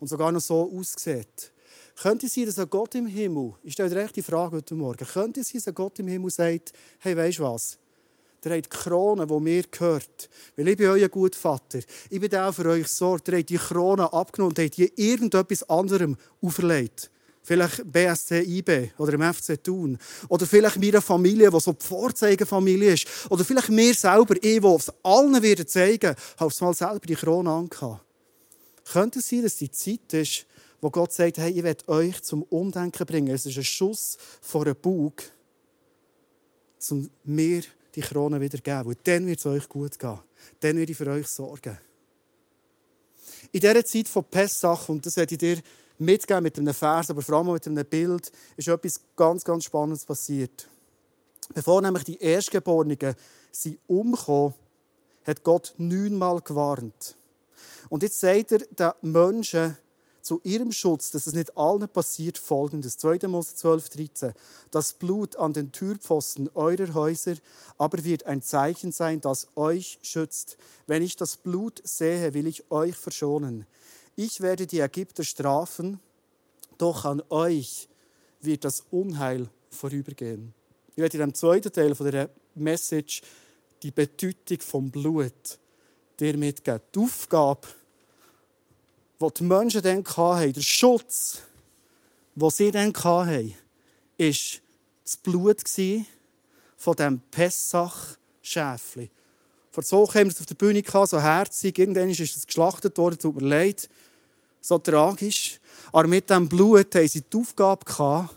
und 0.00 0.08
sogar 0.08 0.32
noch 0.32 0.40
so 0.40 0.72
aussieht. 0.74 1.52
Könnte 1.96 2.26
es 2.26 2.34
sein, 2.34 2.46
dass 2.46 2.58
ein 2.58 2.68
Gott 2.68 2.94
im 2.94 3.06
Himmel, 3.06 3.54
ich 3.62 3.74
stelle 3.74 3.90
dir 3.90 4.02
echt 4.02 4.16
die 4.16 4.22
Frage 4.22 4.56
heute 4.56 4.74
Morgen, 4.74 5.06
könnte 5.06 5.40
es 5.40 5.48
sein, 5.48 5.58
dass 5.58 5.68
ein 5.68 5.74
Gott 5.74 5.98
im 5.98 6.08
Himmel 6.08 6.30
sagt, 6.30 6.72
hey, 6.98 7.16
weisst 7.16 7.38
du 7.38 7.44
was? 7.44 7.78
Der 8.42 8.56
hat 8.56 8.66
die 8.66 8.68
Krone, 8.68 9.26
die 9.26 9.40
mir 9.40 9.62
gehört. 9.70 10.28
Weil 10.56 10.68
ich 10.68 10.76
bin 10.76 10.88
euer 10.88 11.08
guter 11.08 11.38
Vater. 11.38 11.80
Ich 12.10 12.20
bin 12.20 12.34
auch 12.36 12.52
für 12.52 12.68
euch 12.68 12.88
sorgt. 12.88 13.28
Der 13.28 13.38
hat 13.38 13.48
die 13.48 13.56
Krone 13.56 14.12
abgenommen 14.12 14.54
und 14.54 14.62
hat 14.62 14.76
die 14.76 14.92
irgendetwas 14.96 15.62
anderem 15.68 16.16
auferlegt. 16.42 17.10
Vielleicht 17.42 17.90
BSC 17.90 18.42
IB 18.42 18.90
oder 18.98 19.14
im 19.14 19.22
FC 19.22 19.62
Thun. 19.62 19.98
Oder 20.28 20.46
vielleicht 20.46 20.78
meiner 20.78 21.00
Familie, 21.00 21.50
die 21.50 21.60
so 21.60 21.72
die 21.72 21.86
Vorzeigenfamilie 21.86 22.94
ist. 22.94 23.06
Oder 23.30 23.44
vielleicht 23.44 23.70
mir 23.70 23.94
selber, 23.94 24.34
ich, 24.42 24.60
der 24.60 24.74
es 24.76 24.92
allen 25.02 25.42
wird 25.42 25.70
zeigen, 25.70 26.14
habe 26.38 26.54
mal 26.60 26.74
selber 26.74 27.06
die 27.06 27.14
Krone 27.14 27.50
angehabt. 27.50 28.04
Könnte 28.92 29.20
es 29.20 29.28
sein, 29.28 29.42
dass 29.42 29.56
die 29.56 29.70
Zeit 29.70 30.12
ist, 30.12 30.46
wo 30.84 30.90
Gott 30.90 31.14
sagt, 31.14 31.38
hey, 31.38 31.50
ich 31.50 31.62
werde 31.62 31.88
euch 31.88 32.22
zum 32.22 32.42
Umdenken 32.42 33.06
bringen. 33.06 33.34
Es 33.34 33.46
ist 33.46 33.56
ein 33.56 33.64
Schuss 33.64 34.18
vor 34.42 34.66
einem 34.66 34.76
Bug, 34.76 35.22
um 36.90 37.08
mir 37.24 37.62
die 37.94 38.02
Krone 38.02 38.38
wieder 38.38 38.58
zu 38.58 38.62
geben. 38.62 38.88
Und 38.88 38.98
dann 39.04 39.26
wird 39.26 39.38
es 39.38 39.46
euch 39.46 39.66
gut 39.66 39.98
gehen. 39.98 40.18
Dann 40.60 40.76
werde 40.76 40.92
ich 40.92 40.98
für 40.98 41.06
euch 41.06 41.26
sorgen. 41.26 41.78
In 43.50 43.60
dieser 43.60 43.82
Zeit 43.82 44.08
von 44.08 44.24
Pessach, 44.24 44.90
und 44.90 45.06
das 45.06 45.16
werde 45.16 45.34
ich 45.34 45.38
dir 45.38 45.58
mitgeben 45.96 46.42
mit 46.42 46.58
einem 46.58 46.74
Vers, 46.74 47.08
aber 47.08 47.22
vor 47.22 47.38
allem 47.38 47.52
mit 47.54 47.66
einem 47.66 47.86
Bild, 47.86 48.30
ist 48.58 48.68
etwas 48.68 49.00
ganz, 49.16 49.42
ganz 49.42 49.64
Spannendes 49.64 50.04
passiert. 50.04 50.68
Bevor 51.54 51.80
nämlich 51.80 52.04
die 52.04 52.20
Erstgeborenen 52.20 53.14
sie 53.50 53.78
umgekommen, 53.86 54.52
hat 55.26 55.42
Gott 55.44 55.72
neunmal 55.78 56.42
gewarnt. 56.42 57.16
Und 57.88 58.02
jetzt 58.02 58.20
sagt 58.20 58.52
er 58.52 58.58
den 58.58 59.12
Menschen, 59.12 59.78
zu 60.24 60.40
ihrem 60.42 60.72
Schutz, 60.72 61.10
dass 61.10 61.26
es 61.26 61.34
nicht 61.34 61.54
allen 61.54 61.86
passiert, 61.86 62.38
folgendes. 62.38 62.96
2. 62.96 63.28
Mose 63.28 63.54
12, 63.56 63.90
13. 63.90 64.32
Das 64.70 64.94
Blut 64.94 65.36
an 65.36 65.52
den 65.52 65.70
Türpfosten 65.70 66.48
eurer 66.54 66.94
Häuser 66.94 67.34
aber 67.76 68.02
wird 68.04 68.24
ein 68.24 68.40
Zeichen 68.40 68.90
sein, 68.90 69.20
das 69.20 69.48
euch 69.54 69.98
schützt. 70.00 70.56
Wenn 70.86 71.02
ich 71.02 71.16
das 71.16 71.36
Blut 71.36 71.82
sehe, 71.84 72.32
will 72.32 72.46
ich 72.46 72.70
euch 72.70 72.96
verschonen. 72.96 73.66
Ich 74.16 74.40
werde 74.40 74.66
die 74.66 74.80
Ägypter 74.80 75.24
strafen, 75.24 76.00
doch 76.78 77.04
an 77.04 77.22
euch 77.28 77.90
wird 78.40 78.64
das 78.64 78.82
Unheil 78.90 79.50
vorübergehen. 79.68 80.54
Ich 80.92 80.96
werde 80.96 81.18
in 81.18 81.20
dem 81.20 81.34
zweiten 81.34 81.70
Teil 81.70 81.92
der 81.92 82.30
Message 82.54 83.20
die 83.82 83.90
Bedeutung 83.90 84.60
vom 84.60 84.90
Blut 84.90 85.58
dir 86.18 86.38
mitgeben. 86.38 86.80
Die 86.94 86.98
Aufgabe, 87.00 87.68
was 89.24 89.34
die 89.34 89.44
Menschen 89.44 89.82
dann 89.82 90.04
hatten, 90.04 90.52
der 90.52 90.60
Schutz, 90.60 91.42
den 92.34 92.50
sie 92.50 92.70
dann 92.70 92.92
hatten, 92.94 93.54
war 94.18 94.32
das 95.04 95.16
Blut 95.22 95.62
von 96.76 96.96
diesem 96.96 97.20
Pessach-Schäfli. 97.30 99.10
Vor 99.70 99.82
Wochen 99.90 100.18
haben 100.18 100.26
wir 100.28 100.32
es 100.32 100.40
auf 100.40 100.46
der 100.46 100.54
Bühne 100.54 100.82
so 101.06 101.20
herzig. 101.20 101.78
Irgendwann 101.78 102.10
ist 102.10 102.20
es 102.20 102.46
geschlachtet 102.46 102.96
worden, 102.98 103.18
tut 103.18 103.40
mir 103.40 103.48
leid. 103.48 103.88
So 104.60 104.78
tragisch. 104.78 105.58
Aber 105.90 106.06
mit 106.06 106.28
diesem 106.28 106.48
Blut 106.48 106.94
haben 106.94 107.08
sie 107.08 107.22
die 107.22 107.36
Aufgabe 107.36 108.28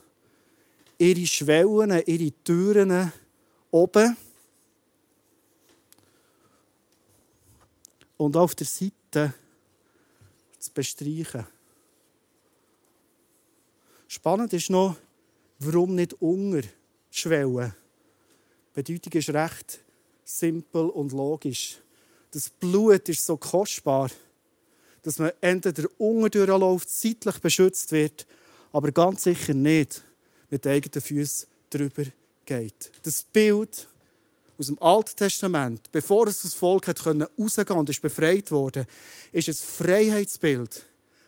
ihre 0.97 1.25
Schwellen, 1.27 2.01
ihre 2.05 2.31
Türen 2.43 3.11
oben 3.69 4.17
und 8.17 8.35
auf 8.35 8.55
der 8.55 8.65
Seite 8.65 9.33
zu 10.67 10.73
bestreichen. 10.73 11.45
Spannend 14.07 14.53
ist 14.53 14.69
noch, 14.69 14.95
warum 15.59 15.95
nicht 15.95 16.13
unter 16.21 16.67
Schwellen. 17.11 17.73
Die 18.75 18.81
Bedeutung 18.81 19.13
ist 19.13 19.29
recht 19.29 19.79
simpel 20.23 20.89
und 20.89 21.11
logisch. 21.11 21.77
Das 22.31 22.49
Blut 22.49 23.09
ist 23.09 23.25
so 23.25 23.37
kostbar, 23.37 24.11
dass 25.01 25.19
man 25.19 25.31
entweder 25.41 25.87
unterdurchläuft, 25.97 26.89
zeitlich 26.89 27.39
beschützt 27.39 27.91
wird, 27.91 28.27
aber 28.71 28.91
ganz 28.91 29.23
sicher 29.23 29.53
nicht 29.53 30.03
mit 30.49 30.67
eigenen 30.67 31.01
Füßen 31.01 31.47
drüber 31.69 32.05
geht. 32.45 32.91
Das 33.03 33.23
Bild 33.23 33.87
aus 34.59 34.67
dem 34.67 34.81
Alten 34.81 35.15
Testament, 35.15 35.91
bevor 35.91 36.27
es 36.27 36.41
das 36.41 36.53
Volk 36.53 36.87
hat 36.87 37.05
rausgehen 37.05 37.77
und 37.77 37.89
ist 37.89 38.01
befreit 38.01 38.51
wurde, 38.51 38.87
ist 39.31 39.47
ein 39.49 39.53
Freiheitsbild 39.53 40.83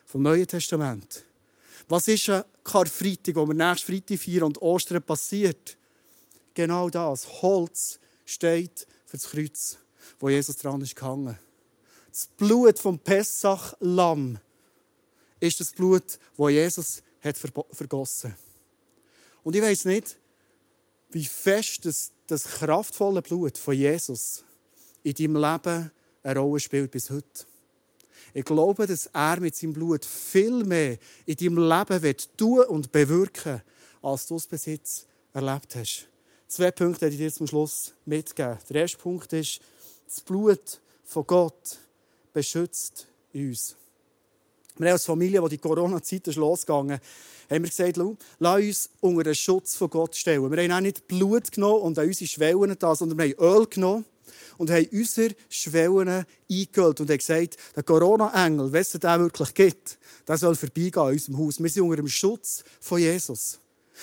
vom 0.06 0.22
Neuen 0.22 0.46
Testament. 0.46 1.24
Was 1.88 2.08
ist 2.08 2.28
ein 2.28 2.44
Karfreitag, 2.64 3.36
wo 3.36 3.46
wir 3.46 3.54
nächsten 3.54 3.92
Freitag 3.92 4.18
feiern 4.18 4.44
und 4.44 4.62
Ostern 4.62 5.02
passiert? 5.02 5.76
Genau 6.54 6.90
das. 6.90 7.42
Holz 7.42 7.98
steht 8.24 8.86
für 9.06 9.16
das 9.16 9.30
Kreuz, 9.30 9.78
wo 10.18 10.28
Jesus 10.28 10.56
dran 10.56 10.80
ist 10.80 10.96
gehangen. 10.96 11.38
Das 12.10 12.26
Blut 12.36 12.78
vom 12.78 12.98
Pessach-Lamm 12.98 14.38
ist 15.38 15.60
das 15.60 15.72
Blut, 15.72 16.18
wo 16.36 16.48
Jesus 16.48 17.02
hat 17.22 17.38
vergossen. 17.38 18.34
Und 19.42 19.56
ich 19.56 19.62
weiß 19.62 19.84
nicht, 19.86 20.16
wie 21.10 21.24
fest 21.24 21.84
das 21.86 22.12
das 22.30 22.44
kraftvolle 22.44 23.22
Blut 23.22 23.58
von 23.58 23.74
Jesus 23.74 24.44
in 25.02 25.14
deinem 25.14 25.36
Leben 25.36 25.90
eine 26.22 26.40
Rolle 26.40 26.60
spielt 26.60 26.90
bis 26.90 27.10
heute. 27.10 27.46
Ich 28.32 28.44
glaube, 28.44 28.86
dass 28.86 29.06
er 29.06 29.40
mit 29.40 29.56
seinem 29.56 29.72
Blut 29.72 30.04
viel 30.04 30.64
mehr 30.64 30.98
in 31.26 31.36
deinem 31.36 31.68
Leben 31.68 32.02
wird 32.02 32.36
tun 32.38 32.64
und 32.66 32.92
bewirken, 32.92 33.62
als 34.02 34.26
du 34.26 34.36
es 34.36 34.46
bis 34.46 34.66
jetzt 34.66 35.06
erlebt 35.32 35.74
hast. 35.74 36.06
Zwei 36.46 36.70
Punkte 36.70 37.02
werde 37.02 37.14
ich 37.14 37.20
dir 37.20 37.32
zum 37.32 37.46
Schluss 37.46 37.94
mitgeben. 38.04 38.58
Der 38.68 38.82
erste 38.82 38.98
Punkt 38.98 39.32
ist, 39.32 39.60
das 40.06 40.20
Blut 40.20 40.80
von 41.04 41.26
Gott 41.26 41.78
beschützt 42.32 43.06
uns. 43.32 43.76
Wir 44.80 44.86
haben 44.86 44.94
als 44.94 45.04
Familie, 45.04 45.42
wo 45.42 45.48
die 45.48 45.58
Corona-Zeit 45.58 46.34
losgegangen 46.36 46.98
ist, 46.98 47.50
haben 47.50 47.64
wir 47.64 47.68
gesagt, 47.68 48.00
lass 48.38 48.62
uns 48.62 48.90
unter 49.00 49.24
den 49.24 49.34
Schutz 49.34 49.74
von 49.76 49.90
Gott 49.90 50.16
stellen. 50.16 50.50
Wir 50.50 50.62
haben 50.62 50.72
auch 50.72 50.80
nicht 50.80 51.06
Blut 51.06 51.52
genommen 51.52 51.82
und 51.82 51.98
an 51.98 52.06
unsere 52.06 52.26
Schwellen 52.26 52.74
da, 52.78 52.94
sondern 52.94 53.18
wir 53.18 53.24
haben 53.26 53.58
Öl 53.58 53.66
genommen 53.66 54.06
und 54.56 54.70
haben 54.70 54.88
unsere 54.90 55.34
Schwellen 55.50 56.24
eingehüllt 56.50 57.00
und 57.00 57.10
haben 57.10 57.18
gesagt, 57.18 57.58
der 57.76 57.82
Corona-Engel, 57.82 58.72
wenn 58.72 58.80
es 58.80 58.92
den 58.92 59.20
wirklich 59.20 59.52
gibt, 59.52 59.98
der 60.26 60.38
soll 60.38 60.54
vorbeigehen 60.54 61.08
in 61.08 61.12
unserem 61.12 61.38
Haus. 61.38 61.62
Wir 61.62 61.68
sind 61.68 61.82
unter 61.82 61.96
dem 61.96 62.08
Schutz 62.08 62.64
von 62.80 63.00
Jesus. 63.00 63.60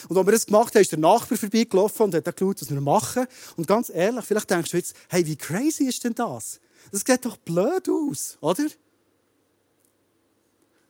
Und 0.08 0.16
als 0.16 0.28
wir 0.28 0.32
das 0.32 0.46
gemacht 0.46 0.76
haben, 0.76 0.82
ist 0.84 0.92
der 0.92 1.00
Nachbar 1.00 1.40
vorbeigelaufen 1.40 2.04
und 2.04 2.14
hat 2.14 2.24
geschaut, 2.24 2.62
was 2.62 2.70
wir 2.70 2.82
machen. 2.82 3.26
Und 3.56 3.68
ganz 3.68 3.90
ehrlich, 3.90 4.26
vielleicht 4.26 4.52
denkst 4.52 4.70
du 4.70 4.78
jetzt, 4.78 4.96
hey, 5.10 5.26
wie 5.26 5.38
crazy 5.38 5.86
ist 5.86 6.04
denn 6.04 6.14
das? 6.14 6.60
Das 6.92 7.02
sieht 7.02 7.26
doch 7.26 7.38
blöd 7.38 7.90
aus, 7.90 8.38
oder? 8.42 8.68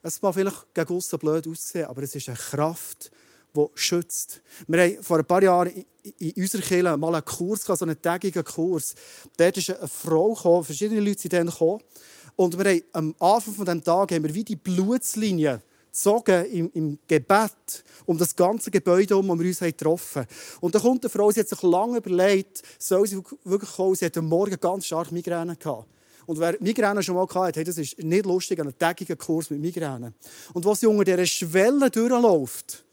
Es 0.08 0.22
mag 0.22 0.32
vielleicht 0.32 0.72
gegen 0.72 0.94
aussen 0.94 1.18
blöd 1.18 1.46
aussehen, 1.46 1.84
aber 1.84 2.02
es 2.02 2.14
ist 2.14 2.30
eine 2.30 2.38
Kraft, 2.38 3.10
die 3.54 3.66
schützt. 3.74 4.40
Wir 4.66 4.82
haben 4.82 5.02
vor 5.02 5.18
ein 5.18 5.24
paar 5.26 5.42
Jahren 5.42 5.84
in 6.18 6.32
unserer 6.32 6.62
Kirche 6.62 6.96
mal 6.96 7.14
einen 7.14 7.24
Kurs, 7.26 7.64
so 7.64 7.84
einen 7.84 8.00
tägigen 8.00 8.42
Kurs. 8.42 8.94
Dort 9.36 9.58
ist 9.58 9.68
eine 9.68 9.86
Frau 9.86 10.32
gekommen, 10.32 10.64
verschiedene 10.64 11.02
Leute 11.02 11.20
sind 11.20 11.34
dann 11.34 11.48
gekommen. 11.48 11.82
Und 12.36 12.58
wir 12.58 12.70
haben 12.70 12.82
am 12.92 13.14
Anfang 13.18 13.52
von 13.52 13.66
diesem 13.66 13.84
Tag 13.84 14.10
haben 14.12 14.24
wir 14.24 14.32
wie 14.32 14.44
die 14.44 14.56
Blutslinie 14.56 15.60
gezogen 15.92 16.46
im, 16.52 16.70
im 16.72 16.98
Gebet 17.06 17.84
um 18.06 18.16
das 18.16 18.34
ganze 18.34 18.70
Gebäude 18.70 19.14
um, 19.14 19.28
wo 19.28 19.38
wir 19.38 19.46
uns 19.46 19.58
getroffen 19.58 20.22
haben. 20.22 20.28
Und 20.62 20.74
da 20.74 20.78
kommt 20.78 21.04
eine 21.04 21.10
Frau, 21.10 21.30
sie 21.30 21.40
hat 21.40 21.48
sich 21.50 21.62
lange 21.62 21.98
überlegt, 21.98 22.62
soll 22.78 23.06
sie 23.06 23.22
wirklich 23.44 23.72
kommen. 23.72 23.94
Sie 23.94 24.06
hatte 24.06 24.20
am 24.20 24.26
Morgen 24.26 24.58
ganz 24.58 24.86
stark 24.86 25.12
Migräne 25.12 25.54
gehabt. 25.54 25.86
Und 26.28 26.38
wer 26.38 26.58
Migräne 26.60 27.02
schon 27.02 27.14
mal 27.14 27.26
hatte, 27.26 27.58
hey, 27.58 27.64
das 27.64 27.78
ist 27.78 27.98
nicht 28.00 28.26
lustig, 28.26 28.60
einen 28.60 28.76
tägigen 28.78 29.16
Kurs 29.16 29.48
mit 29.48 29.60
Migräne. 29.60 30.12
Und 30.52 30.62
was 30.66 30.84
unter 30.84 31.02
dieser 31.02 31.24
Schwelle 31.24 31.90
durchläuft, 31.90 32.84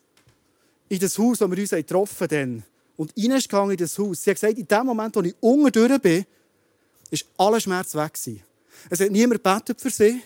in 0.88 1.00
das 1.00 1.18
Haus, 1.20 1.42
wo 1.42 1.52
wir 1.52 1.58
uns 1.58 1.72
getroffen 1.72 2.28
haben, 2.32 2.64
und 2.96 3.12
reingegangen 3.18 3.72
in 3.72 3.78
das 3.78 4.00
Haus, 4.00 4.24
sie 4.24 4.30
hat 4.30 4.40
gesagt, 4.40 4.58
in 4.58 4.66
dem 4.66 4.86
Moment, 4.86 5.18
wo 5.18 5.22
ich 5.22 5.36
unten 5.42 5.70
durch 5.70 6.02
bin, 6.02 6.26
ist 7.12 7.26
aller 7.38 7.60
Schmerz 7.60 7.94
weg. 7.94 8.18
Es 8.90 9.02
hat 9.02 9.12
niemand 9.12 9.44
gebetet 9.44 9.82
für 9.82 9.90
sie, 9.90 10.22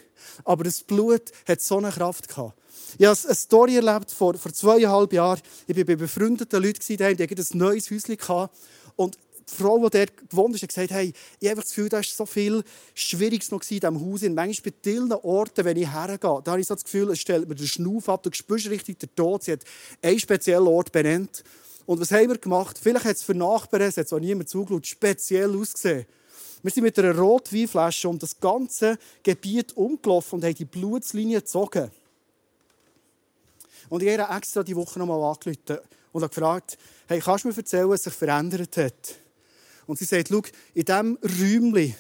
aber 0.46 0.66
das 0.66 0.84
Blut 0.84 1.32
hat 1.48 1.62
so 1.62 1.80
eine 1.80 1.90
Kraft 1.90 2.28
gehabt. 2.28 2.54
Ich 3.00 3.08
habe 3.08 3.18
eine 3.26 3.36
Story 3.36 3.78
erlebt 3.78 4.12
vor, 4.12 4.36
vor 4.36 4.54
zweieinhalb 4.54 5.14
Jahren. 5.14 5.42
Ich 5.66 5.76
war 5.76 5.84
bei 5.84 5.96
befreundeten 5.96 6.62
Leuten, 6.62 6.80
die 6.88 7.04
hatten 7.04 7.24
ein 7.24 7.58
neues 7.58 7.90
Häuschen 7.90 8.18
gehabt. 8.18 8.56
Und 8.96 9.18
die 9.50 9.56
Frau, 9.56 9.78
die 9.90 9.98
dort 9.98 10.30
gewohnt 10.30 10.56
ist, 10.56 10.62
hat 10.62 10.70
gesagt, 10.70 10.92
hey, 10.92 11.14
ich 11.40 11.50
habe 11.50 11.62
das 11.62 11.70
Gefühl, 11.70 11.90
da 11.90 12.00
ist 12.00 12.16
so 12.16 12.26
viel 12.26 12.64
Schwieriges 12.94 13.52
noch 13.52 13.62
in 13.62 13.80
diesem 13.80 14.00
Haus. 14.00 14.24
Und 14.24 14.36
manchmal 14.36 14.72
bei 14.72 14.78
vielen 14.84 15.12
Orten, 15.12 15.66
wenn 15.66 15.78
ich 15.78 15.92
hergehe, 15.92 16.42
da 16.44 16.52
habe 16.52 16.62
ich 16.62 16.68
so 16.68 16.76
das 16.76 16.84
Gefühl, 16.84 17.10
es 17.12 17.20
stellt 17.20 17.48
mir 17.48 17.56
den 17.56 17.68
Schnuff 17.68 18.10
ab, 18.10 18.24
du 18.24 18.30
spürst 18.34 18.70
richtig 18.70 19.00
den 19.00 19.14
Tod. 19.16 19.44
Sie 19.44 19.54
hat 19.54 19.62
einen 20.02 20.20
speziellen 20.20 20.68
Ort 20.68 20.92
benannt. 20.92 21.44
Und 21.86 22.00
was 22.00 22.12
haben 22.12 22.30
wir 22.30 22.38
gemacht? 22.38 22.80
Vielleicht 22.82 23.06
hat 23.06 23.16
es 23.16 23.24
für 23.24 23.34
Nachbarn, 23.34 23.82
es 23.82 23.98
hat 23.98 24.08
zwar 24.08 24.20
niemand 24.20 24.50
zugeschaut, 24.50 24.86
speziell 24.86 25.58
ausgesehen. 25.58 26.06
Wir 26.62 26.72
sind 26.72 26.84
mit 26.84 27.00
einer 27.00 27.18
Rotweinflasche 27.18 28.10
um 28.10 28.20
das 28.20 28.40
ganze 28.40 29.00
Gebiet 29.24 29.76
umgelaufen 29.78 30.36
und 30.36 30.46
haben 30.46 30.56
die 30.56 30.66
Blutslinie 30.66 31.40
gezogen. 31.40 31.90
Und 33.88 34.04
ich 34.04 34.20
habe 34.20 34.36
extra 34.36 34.62
die 34.62 34.76
Woche 34.76 35.00
nochmal 35.00 35.24
angerufen 35.24 35.80
und 36.12 36.22
gefragt, 36.22 36.78
hey, 37.08 37.20
kannst 37.20 37.46
du 37.46 37.50
mir 37.50 37.58
erzählen, 37.58 37.90
was 37.90 38.04
sich 38.04 38.14
verändert 38.14 38.78
hat? 38.78 39.16
Und 39.90 39.98
sie 39.98 40.06
sagt, 40.06 40.30
in 40.30 40.86
diesem 40.86 41.18
Räumchen, 41.24 41.96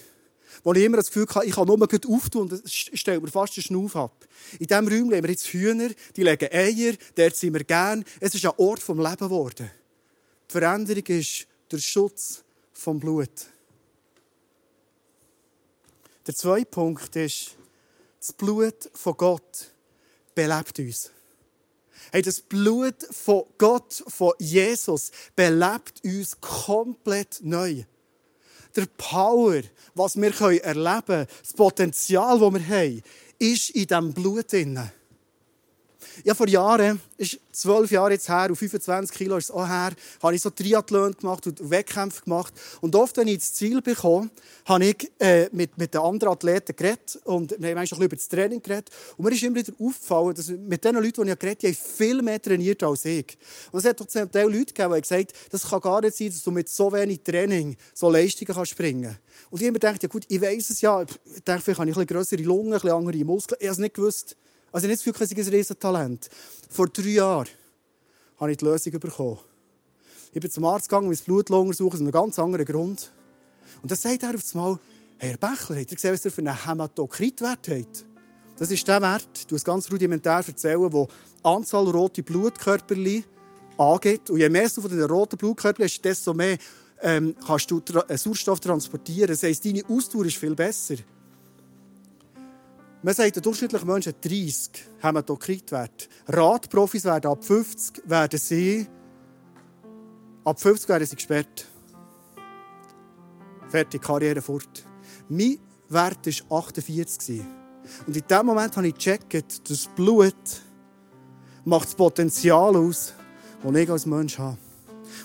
wo 0.63 0.74
ich 0.74 0.84
immer 0.84 0.98
das 0.98 1.08
Gefühl 1.08 1.25
hatte, 1.34 1.48
ich 1.48 1.55
kann 1.55 1.65
nur 1.65 1.79
gut 1.79 2.05
auftun 2.08 2.43
und 2.43 2.51
es 2.63 2.72
stellt 2.72 3.19
mir 3.19 3.31
fast 3.31 3.58
den 3.58 3.63
Schnuff 3.63 3.96
ab. 3.96 4.27
In 4.60 4.67
diesem 4.67 4.88
Räumchen 4.88 5.15
haben 5.15 5.24
wir 5.24 5.31
jetzt 5.31 5.48
Hühner, 5.48 5.89
die 6.15 6.22
legen 6.22 6.50
Eier, 6.51 6.93
dort 7.15 7.36
sind 7.36 7.53
wir 7.55 7.63
gern. 7.63 8.05
Es 8.19 8.36
ist 8.36 8.46
ein 8.46 8.51
Ort 8.58 8.79
vom 8.79 9.00
Leben 9.00 9.15
geworden. 9.15 9.72
Die 10.48 10.51
Veränderung 10.51 11.03
ist 11.08 11.48
der 11.72 11.79
Schutz 11.79 12.43
vom 12.74 13.00
Blut. 13.00 13.48
Der 16.27 16.36
zweite 16.36 16.67
Punkt 16.67 17.15
ist, 17.15 17.55
das 18.19 18.34
Blut 18.34 18.91
von 18.93 19.17
Gott 19.17 19.72
belebt 20.36 20.77
uns. 20.77 21.10
Hey, 22.12 22.22
das 22.22 22.41
Blut 22.41 22.96
von 23.12 23.44
Gott, 23.58 24.03
von 24.08 24.34
Jesus, 24.39 25.12
belebt 25.36 26.03
uns 26.03 26.39
komplett 26.41 27.39
neu. 27.41 27.84
Der 28.75 28.88
Power, 28.98 29.62
was 29.96 30.15
wir 30.15 30.34
erleben 30.63 31.06
können, 31.06 31.27
das 31.41 31.53
Potenzial, 31.53 32.39
das 32.39 32.53
wir 32.53 32.68
haben, 32.68 33.03
ist 33.39 33.70
in 33.72 33.88
diesem 33.88 34.13
Blut 34.13 34.51
drin. 34.51 34.79
Ja, 36.24 36.34
vor 36.34 36.48
Jahren, 36.48 37.00
ist 37.18 37.40
zwölf 37.51 37.92
Jahre 37.92 38.12
jetzt 38.12 38.27
her, 38.27 38.50
auf 38.51 38.58
25 38.58 39.16
Kilo 39.18 39.38
ist 39.38 39.46
es 39.46 39.51
auch 39.51 39.68
her, 39.68 39.92
habe 40.22 40.36
ich 40.36 40.42
so 40.42 40.50
Triathlon 40.50 41.14
gemacht 41.14 41.48
und 41.48 41.70
Wettkämpfe 41.70 42.24
gemacht. 42.24 42.53
Und 42.82 42.96
oft, 42.96 43.16
wenn 43.18 43.27
ich 43.27 43.36
ins 43.36 43.53
Ziel 43.53 43.82
bekomme, 43.82 44.29
habe 44.66 44.86
ich 44.86 45.12
äh, 45.20 45.50
mit, 45.51 45.77
mit 45.77 45.94
den 45.94 46.01
anderen 46.01 46.34
Athleten 46.34 46.75
geredet 46.75 47.20
und 47.24 47.55
wir 47.60 47.70
haben 47.70 47.75
manchmal 47.75 48.03
über 48.03 48.16
das 48.16 48.27
Training 48.27 48.62
geredet. 48.62 48.90
Und 49.18 49.25
mir 49.25 49.32
ist 49.32 49.44
immer 49.44 49.55
wieder 49.55 49.74
aufgefallen, 49.79 50.36
dass 50.36 50.48
mit 50.50 50.84
den 50.84 50.96
Leuten, 50.96 51.25
die 51.25 51.32
ich 51.32 51.40
geredet 51.40 51.64
habe, 51.64 51.74
viel 51.74 52.22
mehr 52.22 52.42
trainiert 52.42 52.84
als 52.84 53.05
ich. 53.05 53.38
Und 53.72 53.79
es 53.79 53.86
hat 53.86 54.00
doch 54.00 54.08
zum 54.08 54.32
Teil 54.32 54.46
Leute 54.46 54.74
gegeben, 54.74 54.94
die 54.96 55.01
gesagt 55.01 55.34
haben, 55.34 55.50
das 55.51 55.70
kann 55.70 55.82
gar 55.82 56.01
nicht 56.01 56.18
sein, 56.18 56.29
dass 56.29 56.44
du 56.44 56.51
mit 56.51 56.70
so 56.70 56.92
wenig 56.92 57.22
Training 57.22 57.75
so 57.94 58.10
Leistungen 58.10 58.53
kannst 58.53 58.72
springen 58.72 59.03
kannst. 59.03 59.51
Und 59.51 59.62
ich 59.62 59.68
habe 59.68 59.74
mir 59.74 59.79
gedacht, 59.79 60.03
ja 60.03 60.10
gut, 60.10 60.25
ich 60.27 60.42
weiß 60.42 60.70
es 60.70 60.82
ja, 60.82 61.01
ich 61.01 61.44
denke, 61.44 61.62
vielleicht 61.62 61.79
habe 61.79 61.90
ich 61.90 61.96
ein 61.96 62.05
bisschen 62.05 62.18
größere 62.18 62.44
Lungen, 62.44 62.74
ein 62.74 62.79
bisschen 62.79 62.92
andere 62.92 63.25
Muskeln. 63.25 63.58
Ich 63.60 63.68
habe 63.68 63.74
es 63.74 63.79
nicht 63.79 63.96
gewusst. 63.96 64.36
Also 64.72 64.88
nicht 64.88 65.00
das 65.00 65.14
Gefühl, 65.14 65.38
ich 65.38 65.48
ein 65.48 65.53
Riesentalent. 65.53 66.29
Vor 66.70 66.88
drei 66.88 67.10
Jahren 67.10 67.48
habe 68.38 68.51
ich 68.51 68.58
die 68.58 68.66
Lösung 68.66 69.00
bekommen. 69.00 69.40
Ich 70.32 70.40
bin 70.40 70.51
zum 70.51 70.66
Arzt 70.66 70.90
gegangen, 70.90 71.08
um 71.08 71.12
das 71.12 71.22
Blut 71.22 71.50
untersuchen, 71.50 71.96
aus 71.96 72.01
einem 72.01 72.12
ganz 72.12 72.38
anderen 72.38 72.66
Grund. 72.66 73.12
Und 73.82 73.90
dann 73.90 73.98
sagt 73.98 74.24
er 74.24 74.36
auf 74.36 74.44
einmal, 74.53 74.79
Herr 75.18 75.38
Bächler, 75.38 75.77
habt 75.77 75.92
ihr 75.92 75.96
gesehen, 75.96 76.14
was 76.14 76.24
ihr 76.24 76.32
für 76.32 76.42
einen 76.42 76.66
Hämatokritwert 76.66 77.68
habt? 77.68 78.05
Das 78.58 78.72
ist 78.72 78.88
der 78.88 79.01
Wert, 79.01 79.50
du 79.50 79.55
es 79.55 79.64
ganz 79.64 79.92
rudimentär 79.92 80.44
erzählen, 80.46 80.90
der 80.90 80.90
die 80.90 81.08
Anzahl 81.44 81.88
rote 81.90 82.24
Blutkörper 82.24 82.96
angeht. 83.77 84.29
Und 84.29 84.38
je 84.38 84.50
mehr 84.50 84.70
du 84.70 84.82
von 84.82 84.92
den 84.92 85.01
roten 85.01 85.38
Blutkörpern 85.38 85.86
hast, 85.86 86.01
desto 86.03 86.34
mehr 86.34 86.58
ähm, 87.01 87.36
kannst 87.46 87.72
du 87.72 87.82
äh, 88.08 88.18
Sauerstoff 88.18 88.60
transportieren. 88.60 89.29
Das 89.29 89.44
heisst, 89.44 89.66
deine 89.66 89.84
Ausdauer 89.88 90.25
ist 90.25 90.38
viel 90.38 90.55
besser. 90.55 90.96
Man 93.01 93.14
sagt, 93.14 93.35
der 93.35 93.42
durchschnittliche 93.42 93.85
Mensch 93.85 94.07
hat 94.07 94.25
30 94.25 94.72
Hämatokritwert. 95.01 96.09
Radprofis 96.27 97.05
werden 97.05 97.31
ab 97.31 97.46
50 97.46 98.03
werden 98.09 98.38
sie, 98.38 98.88
ab 100.44 100.59
50 100.59 100.90
werden 100.90 101.07
sie 101.07 101.16
gesperrt. 101.16 101.66
Fertig, 103.70 104.01
Karriere 104.01 104.42
fort. 104.42 104.83
Mein 105.29 105.59
Wert 105.88 106.27
war 106.50 106.59
48. 106.59 107.42
Und 108.05 108.18
in 108.18 108.24
dem 108.29 108.46
Moment 108.46 108.75
habe 108.75 108.88
ich 108.88 108.96
gecheckt, 108.96 109.70
das 109.70 109.88
Blut 109.96 110.35
macht 111.64 111.85
das 111.85 111.96
Potenzial 111.96 112.75
aus, 112.75 113.14
das 113.64 113.75
ich 113.75 113.90
als 113.90 114.05
Mensch 114.05 114.38
habe. 114.38 114.57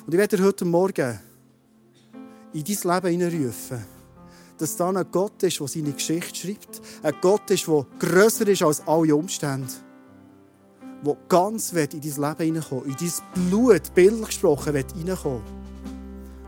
Und 0.06 0.12
ich 0.12 0.18
werde 0.18 0.40
heute 0.44 0.64
Morgen 0.64 1.18
in 2.52 2.62
dein 2.62 3.02
Leben 3.02 3.08
hineinrufen 3.08 3.93
dass 4.58 4.76
da 4.76 4.90
ein 4.90 5.04
Gott 5.10 5.42
ist, 5.42 5.60
der 5.60 5.68
seine 5.68 5.92
Geschichte 5.92 6.34
schreibt. 6.34 6.80
Ein 7.02 7.14
Gott 7.20 7.50
ist, 7.50 7.66
der 7.66 7.86
grösser 7.98 8.46
ist 8.46 8.62
als 8.62 8.86
alle 8.86 9.14
Umstände. 9.14 9.72
Der 11.04 11.16
ganz 11.28 11.72
in 11.72 12.00
dein 12.00 12.00
Leben 12.00 12.36
hineinkommen 12.36 12.86
in 12.86 12.96
dein 12.96 13.50
Blut, 13.50 13.94
bildlich 13.94 14.26
gesprochen, 14.28 14.74
hineinkommen 14.96 15.42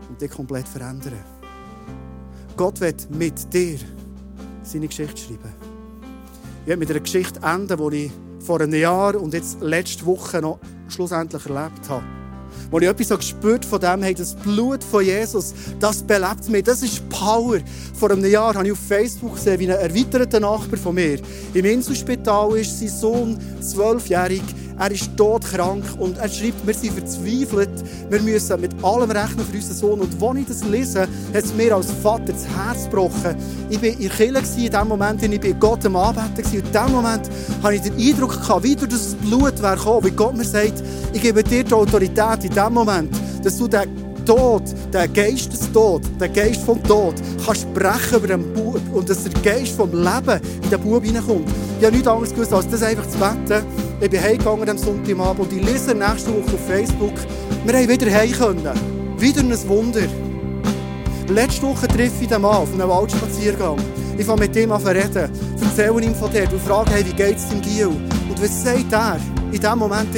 und 0.09 0.21
dich 0.21 0.31
komplett 0.31 0.67
verändern. 0.67 1.23
Gott 2.55 2.79
wird 2.81 3.09
mit 3.11 3.53
dir 3.53 3.77
seine 4.63 4.87
Geschichte 4.87 5.17
schreiben. 5.21 5.53
Ich 6.61 6.67
werde 6.67 6.79
mit 6.79 6.89
einer 6.89 6.99
Geschichte 7.01 7.39
enden, 7.43 7.89
die 7.91 8.05
ich 8.05 8.11
vor 8.39 8.61
einem 8.61 8.73
Jahr 8.73 9.15
und 9.15 9.33
jetzt 9.33 9.61
letzte 9.61 10.05
Woche 10.05 10.41
noch 10.41 10.59
schlussendlich 10.87 11.45
erlebt 11.45 11.87
habe. 11.87 12.16
Wo 12.69 12.79
ich 12.79 12.87
etwas 12.87 13.17
gespürt 13.17 13.65
von 13.65 13.79
dem 13.79 14.03
habe, 14.03 14.13
das 14.13 14.35
Blut 14.35 14.83
von 14.83 15.03
Jesus, 15.03 15.53
das 15.79 16.03
belebt 16.03 16.49
mich. 16.49 16.63
Das 16.63 16.83
ist 16.83 17.07
Power. 17.09 17.59
Vor 17.93 18.11
einem 18.11 18.25
Jahr 18.25 18.55
habe 18.55 18.65
ich 18.65 18.71
auf 18.73 18.79
Facebook 18.79 19.35
gesehen, 19.35 19.59
wie 19.59 19.71
ein 19.71 19.79
erweiterter 19.79 20.39
Nachbar 20.39 20.77
von 20.77 20.95
mir 20.95 21.19
im 21.53 21.65
Inselspital 21.65 22.57
ist, 22.57 22.79
sein 22.79 22.89
Sohn, 22.89 23.37
zwölfjährig, 23.61 24.43
er 24.79 24.91
ist 24.91 25.15
todkrank 25.17 25.83
und 25.97 26.17
er 26.17 26.29
schreibt, 26.29 26.65
wir 26.65 26.73
sind 26.73 26.93
verzweifelt, 26.93 27.69
wir 28.09 28.21
müssen 28.21 28.61
mit 28.61 28.71
allem 28.83 29.09
rechnen 29.09 29.45
für 29.45 29.57
unseren 29.57 29.75
Sohn. 29.75 29.99
Und 30.01 30.21
als 30.21 30.39
ich 30.39 30.47
das 30.47 30.63
lese, 30.65 31.01
hat 31.01 31.09
es 31.33 31.53
mir 31.53 31.75
als 31.75 31.91
Vater 32.03 32.33
das 32.33 32.47
Herz 32.47 32.85
gebrochen. 32.85 33.35
Ich 33.69 33.81
war 33.81 33.89
in 33.89 33.99
der 33.99 34.09
Kirche 34.09 34.65
in 34.65 34.71
dem 34.71 34.87
Moment, 34.87 35.23
ich 35.23 35.43
war 35.43 35.53
Gott 35.53 35.85
am 35.85 35.95
Anbeten. 35.95 36.45
Und 36.45 36.53
in 36.53 36.71
dem 36.71 36.91
Moment 36.91 37.29
hatte 37.63 37.75
ich 37.75 37.81
den 37.81 37.93
Eindruck, 37.97 38.39
gehabt, 38.39 38.63
wie 38.63 38.75
durch 38.75 38.91
das 38.91 39.15
Blut 39.15 39.61
wäre 39.61 39.75
gekommen, 39.75 40.05
wie 40.05 40.11
Gott 40.11 40.37
mir 40.37 40.45
sagt, 40.45 40.83
ich 41.13 41.21
gebe 41.21 41.43
dir 41.43 41.63
die 41.63 41.73
Autorität 41.73 42.43
in 42.43 42.53
dem 42.53 42.73
Moment, 42.73 43.09
dass 43.43 43.57
du 43.57 43.67
den 43.67 44.07
Tod, 44.25 44.63
der 44.91 45.07
Geistestod, 45.07 46.01
der 46.19 46.27
Geist 46.29 46.61
vom 46.61 46.83
Tod, 46.83 47.15
kannst 47.45 47.73
brechen 47.73 48.17
über 48.17 48.27
den 48.27 48.53
Bub 48.53 48.81
und 48.93 49.09
dass 49.09 49.23
der 49.23 49.41
Geist 49.41 49.75
vom 49.75 49.89
Leben 49.91 50.41
in 50.63 50.69
den 50.69 50.81
Bub 50.81 51.03
hineinkommt. 51.03 51.47
Ich 51.79 51.85
habe 51.85 51.95
nichts 51.95 52.07
anderes 52.09 52.31
gewusst, 52.31 52.53
als 52.53 52.67
das 52.67 52.83
einfach 52.83 53.07
zu 53.07 53.17
beten. 53.17 53.86
Ich 53.99 54.11
bin 54.11 54.21
heimgegangen 54.21 54.69
am 54.69 54.77
Sonntagabend 54.77 55.39
und 55.39 55.53
ich 55.53 55.65
lese 55.65 55.95
nächste 55.95 56.29
Woche 56.29 56.53
auf 56.53 56.67
Facebook, 56.67 57.13
wir 57.65 57.75
haben 57.75 57.89
wieder 57.89 58.11
heim 58.11 58.31
können. 58.31 58.69
Wieder 59.17 59.41
ein 59.41 59.67
Wunder. 59.67 60.01
Letzte 61.27 61.63
Woche 61.63 61.87
treffe 61.87 62.21
ich 62.21 62.27
den 62.27 62.43
Mann 62.43 62.57
auf 62.57 62.71
einem 62.71 62.87
Waldspaziergang. 62.87 63.77
Ich 64.15 64.23
fange 64.23 64.41
mit 64.41 64.55
ihm 64.55 64.71
an 64.71 64.81
zu 64.81 64.89
reden, 64.89 65.31
erzähle 65.61 66.01
ihm 66.03 66.13
von 66.13 66.31
dir 66.31 66.47
und 66.51 66.61
frage, 66.61 66.91
hey, 66.91 67.05
wie 67.07 67.13
geht 67.13 67.37
es 67.37 67.49
dem 67.49 67.59
Gil? 67.59 67.87
Und 67.87 68.39
was 68.39 68.63
sagt 68.63 68.93
er 68.93 69.17
in 69.45 69.59
diesem 69.59 69.79
Moment? 69.79 70.15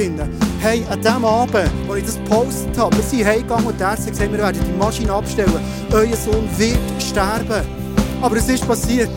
Hey, 0.60 0.84
an 0.90 1.00
dem 1.00 1.24
Abend, 1.24 1.56
als 1.88 1.98
ich 1.98 2.04
das 2.04 2.16
gepostet 2.16 2.76
habe, 2.76 2.94
wir 2.94 3.02
sind 3.02 3.24
heimgegangen 3.24 3.66
und 3.66 3.80
der 3.80 3.92
hat 3.92 3.96
gesagt, 3.96 4.30
wir 4.30 4.38
werden 4.38 4.60
die 4.62 4.78
Maschine 4.78 5.12
abstellen. 5.14 5.58
Euer 5.90 6.16
Sohn 6.16 6.46
wird 6.58 7.02
sterben. 7.02 7.66
Aber 8.20 8.36
es 8.36 8.46
ist 8.46 8.68
passiert. 8.68 9.08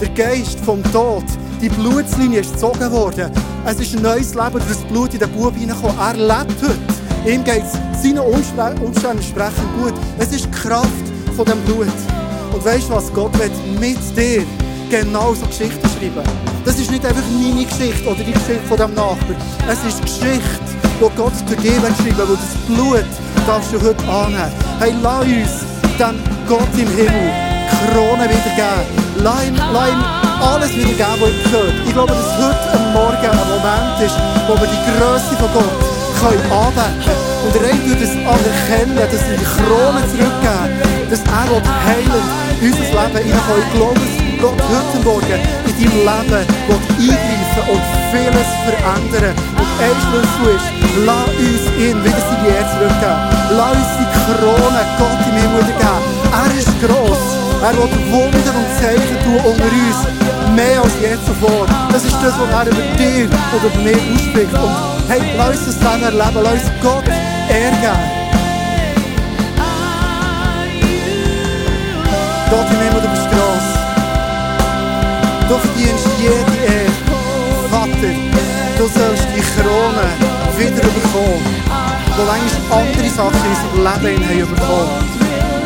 Der 0.00 0.08
Geist 0.10 0.58
vom 0.60 0.82
Tod, 0.92 1.24
die 1.60 1.68
Blutslinie 1.68 2.40
ist 2.40 2.52
gezogen 2.52 2.90
worden. 2.90 3.30
Es 3.64 3.80
ist 3.80 3.94
ein 3.96 4.02
neues 4.02 4.34
Leben 4.34 4.52
durch 4.52 4.66
das 4.68 4.78
Blut 4.84 5.12
in 5.12 5.20
den 5.20 5.30
Bub 5.30 5.54
hineingekommen. 5.54 5.98
Er 5.98 6.14
lebt 6.14 6.62
heute. 6.62 7.30
Ihm 7.30 7.44
geht 7.44 7.62
es 7.64 8.02
seinen 8.02 8.20
Umständen 8.20 8.84
entsprechend 8.84 9.82
gut. 9.82 9.94
Es 10.18 10.32
ist 10.32 10.46
die 10.46 10.50
Kraft 10.50 10.88
von 11.36 11.44
dem 11.44 11.60
Blut. 11.62 11.86
Und 12.52 12.64
weißt 12.64 12.88
du 12.88 12.94
was? 12.94 13.12
Gott 13.12 13.36
wird 13.38 13.50
mit 13.80 13.98
dir 14.16 14.44
genau 14.88 15.34
so 15.34 15.46
Geschichten 15.46 15.88
schreiben. 15.98 16.22
Das 16.64 16.78
ist 16.78 16.90
nicht 16.90 17.04
einfach 17.04 17.22
meine 17.32 17.64
Geschichte 17.64 18.06
oder 18.06 18.22
die 18.22 18.32
Geschichte 18.32 18.66
von 18.68 18.76
dem 18.76 18.94
Nachbar. 18.94 19.36
Es 19.68 19.84
ist 19.84 20.00
Geschichte, 20.02 20.40
die 20.82 21.16
Gott 21.16 21.32
durch 21.46 21.60
dich 21.60 21.74
schreiben 21.74 22.28
will. 22.28 22.38
Das 22.38 22.76
Blut 22.76 23.46
darfst 23.46 23.72
du 23.72 23.80
heute 23.80 24.04
annehmen. 24.08 24.52
Hey, 24.78 24.94
lass 25.02 25.24
uns 25.24 25.64
dem 25.98 26.20
Gott 26.46 26.68
im 26.74 26.88
Himmel 26.88 27.32
Krone 27.92 28.24
wiedergeben. 28.24 29.22
Lass 29.22 29.44
ihm, 29.46 29.56
lass 29.56 29.88
ihm 29.90 30.17
alles 30.40 30.74
wiedergeben, 30.74 31.18
was 31.20 31.30
ihm 31.30 31.42
gehört. 31.44 31.74
Ich 31.86 31.92
glaube, 31.92 32.12
dass 32.12 32.30
heute 32.38 32.78
Morgen 32.92 33.26
ein 33.26 33.48
Moment 33.48 33.96
ist, 34.00 34.16
wo 34.46 34.54
wir 34.54 34.68
die 34.68 34.82
Größe 34.86 35.34
von 35.38 35.50
Gott 35.52 35.98
können 36.18 36.42
anbeten 36.50 36.98
können. 37.04 37.28
Und 37.46 37.54
rein 37.62 37.80
durch 37.86 38.00
das 38.02 38.14
Anerkennen, 38.14 38.98
dass 38.98 39.22
wir 39.28 39.38
die 39.38 39.50
Krone 39.56 40.02
zurückgeben, 40.10 41.08
dass 41.10 41.22
er 41.22 41.46
heilend 41.86 42.28
in 42.60 42.72
unser 42.72 42.82
Leben 42.82 43.22
hineinkommt. 43.24 44.02
Ich 44.28 44.38
glaube, 44.38 44.62
Gott 44.62 44.68
heute 44.68 44.98
Morgen 45.04 45.40
in 45.66 45.74
deinem 45.78 45.98
Leben 46.06 46.42
will 46.68 46.82
eingreifen 46.98 47.64
und 47.70 47.84
vieles 48.10 48.50
verändern. 48.66 49.34
Und 49.58 49.70
ein 49.82 49.96
Schlüssel 50.06 50.54
ist, 50.54 50.68
lass 51.06 51.30
uns 51.38 51.64
ihn 51.78 51.98
wieder 52.04 52.22
seine 52.22 52.48
Ehre 52.48 52.66
zurückgeben. 52.70 53.20
Lass 53.58 53.74
uns 53.74 53.90
die 53.98 54.08
Krone 54.26 54.82
Gott 54.98 55.20
im 55.26 55.36
Himmel 55.38 55.66
geben. 55.66 56.02
Er 56.30 56.50
ist 56.58 56.72
gross. 56.80 57.47
Er 57.60 57.76
will 57.76 57.90
Wunder 58.12 58.54
und 58.54 58.68
Zeichen 58.80 59.18
tun 59.24 59.36
unter 59.44 59.64
uns. 59.64 60.54
Mehr 60.54 60.80
als 60.80 60.92
je 61.00 61.16
zuvor. 61.26 61.66
Das 61.92 62.04
ist 62.04 62.14
das, 62.22 62.32
was 62.38 62.66
er 62.66 62.72
über 62.72 62.82
dir 62.96 63.28
oder 63.52 63.66
über 63.66 63.82
mich 63.82 63.96
ausspricht. 64.14 64.54
Und 64.54 65.08
hey, 65.08 65.20
lass 65.36 65.66
uns 65.66 65.78
dann 65.80 66.02
erleben. 66.02 66.40
Lass 66.42 66.52
uns 66.52 66.70
Gott 66.80 67.04
geben. 67.04 68.18
Gott 72.50 72.70
im 72.70 72.80
Himmel, 72.80 73.02
du 73.02 73.08
bist 73.08 73.28
gross. 73.28 73.68
Du 75.48 75.58
verdienst 75.58 76.08
jede 76.18 76.34
Ehre. 76.64 77.08
Vater, 77.70 78.14
du 78.78 78.84
sollst 78.84 79.26
die 79.36 79.42
Krone 79.60 80.08
wieder 80.56 80.80
bekommen, 80.80 81.44
wo 82.16 82.22
manchmal 82.24 82.86
andere 82.86 83.10
Sachen 83.10 83.34
in 83.44 83.82
unserem 83.84 84.06
Leben 84.06 84.28
haben 84.28 84.54
bekommen. 84.54 85.17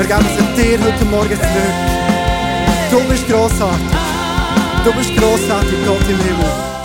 Wir 0.03 0.17
geben 0.17 0.27
sie 0.37 0.62
dir 0.62 0.81
heute 0.81 1.05
Morgen 1.05 1.29
zurück. 1.29 2.91
Du 2.91 3.09
bist 3.09 3.29
grossartig. 3.29 3.87
Du 4.85 4.93
bist 4.95 5.17
grossartig, 5.17 5.79
Gott 5.87 6.03
im 6.09 6.19
Himmel. 6.19 6.82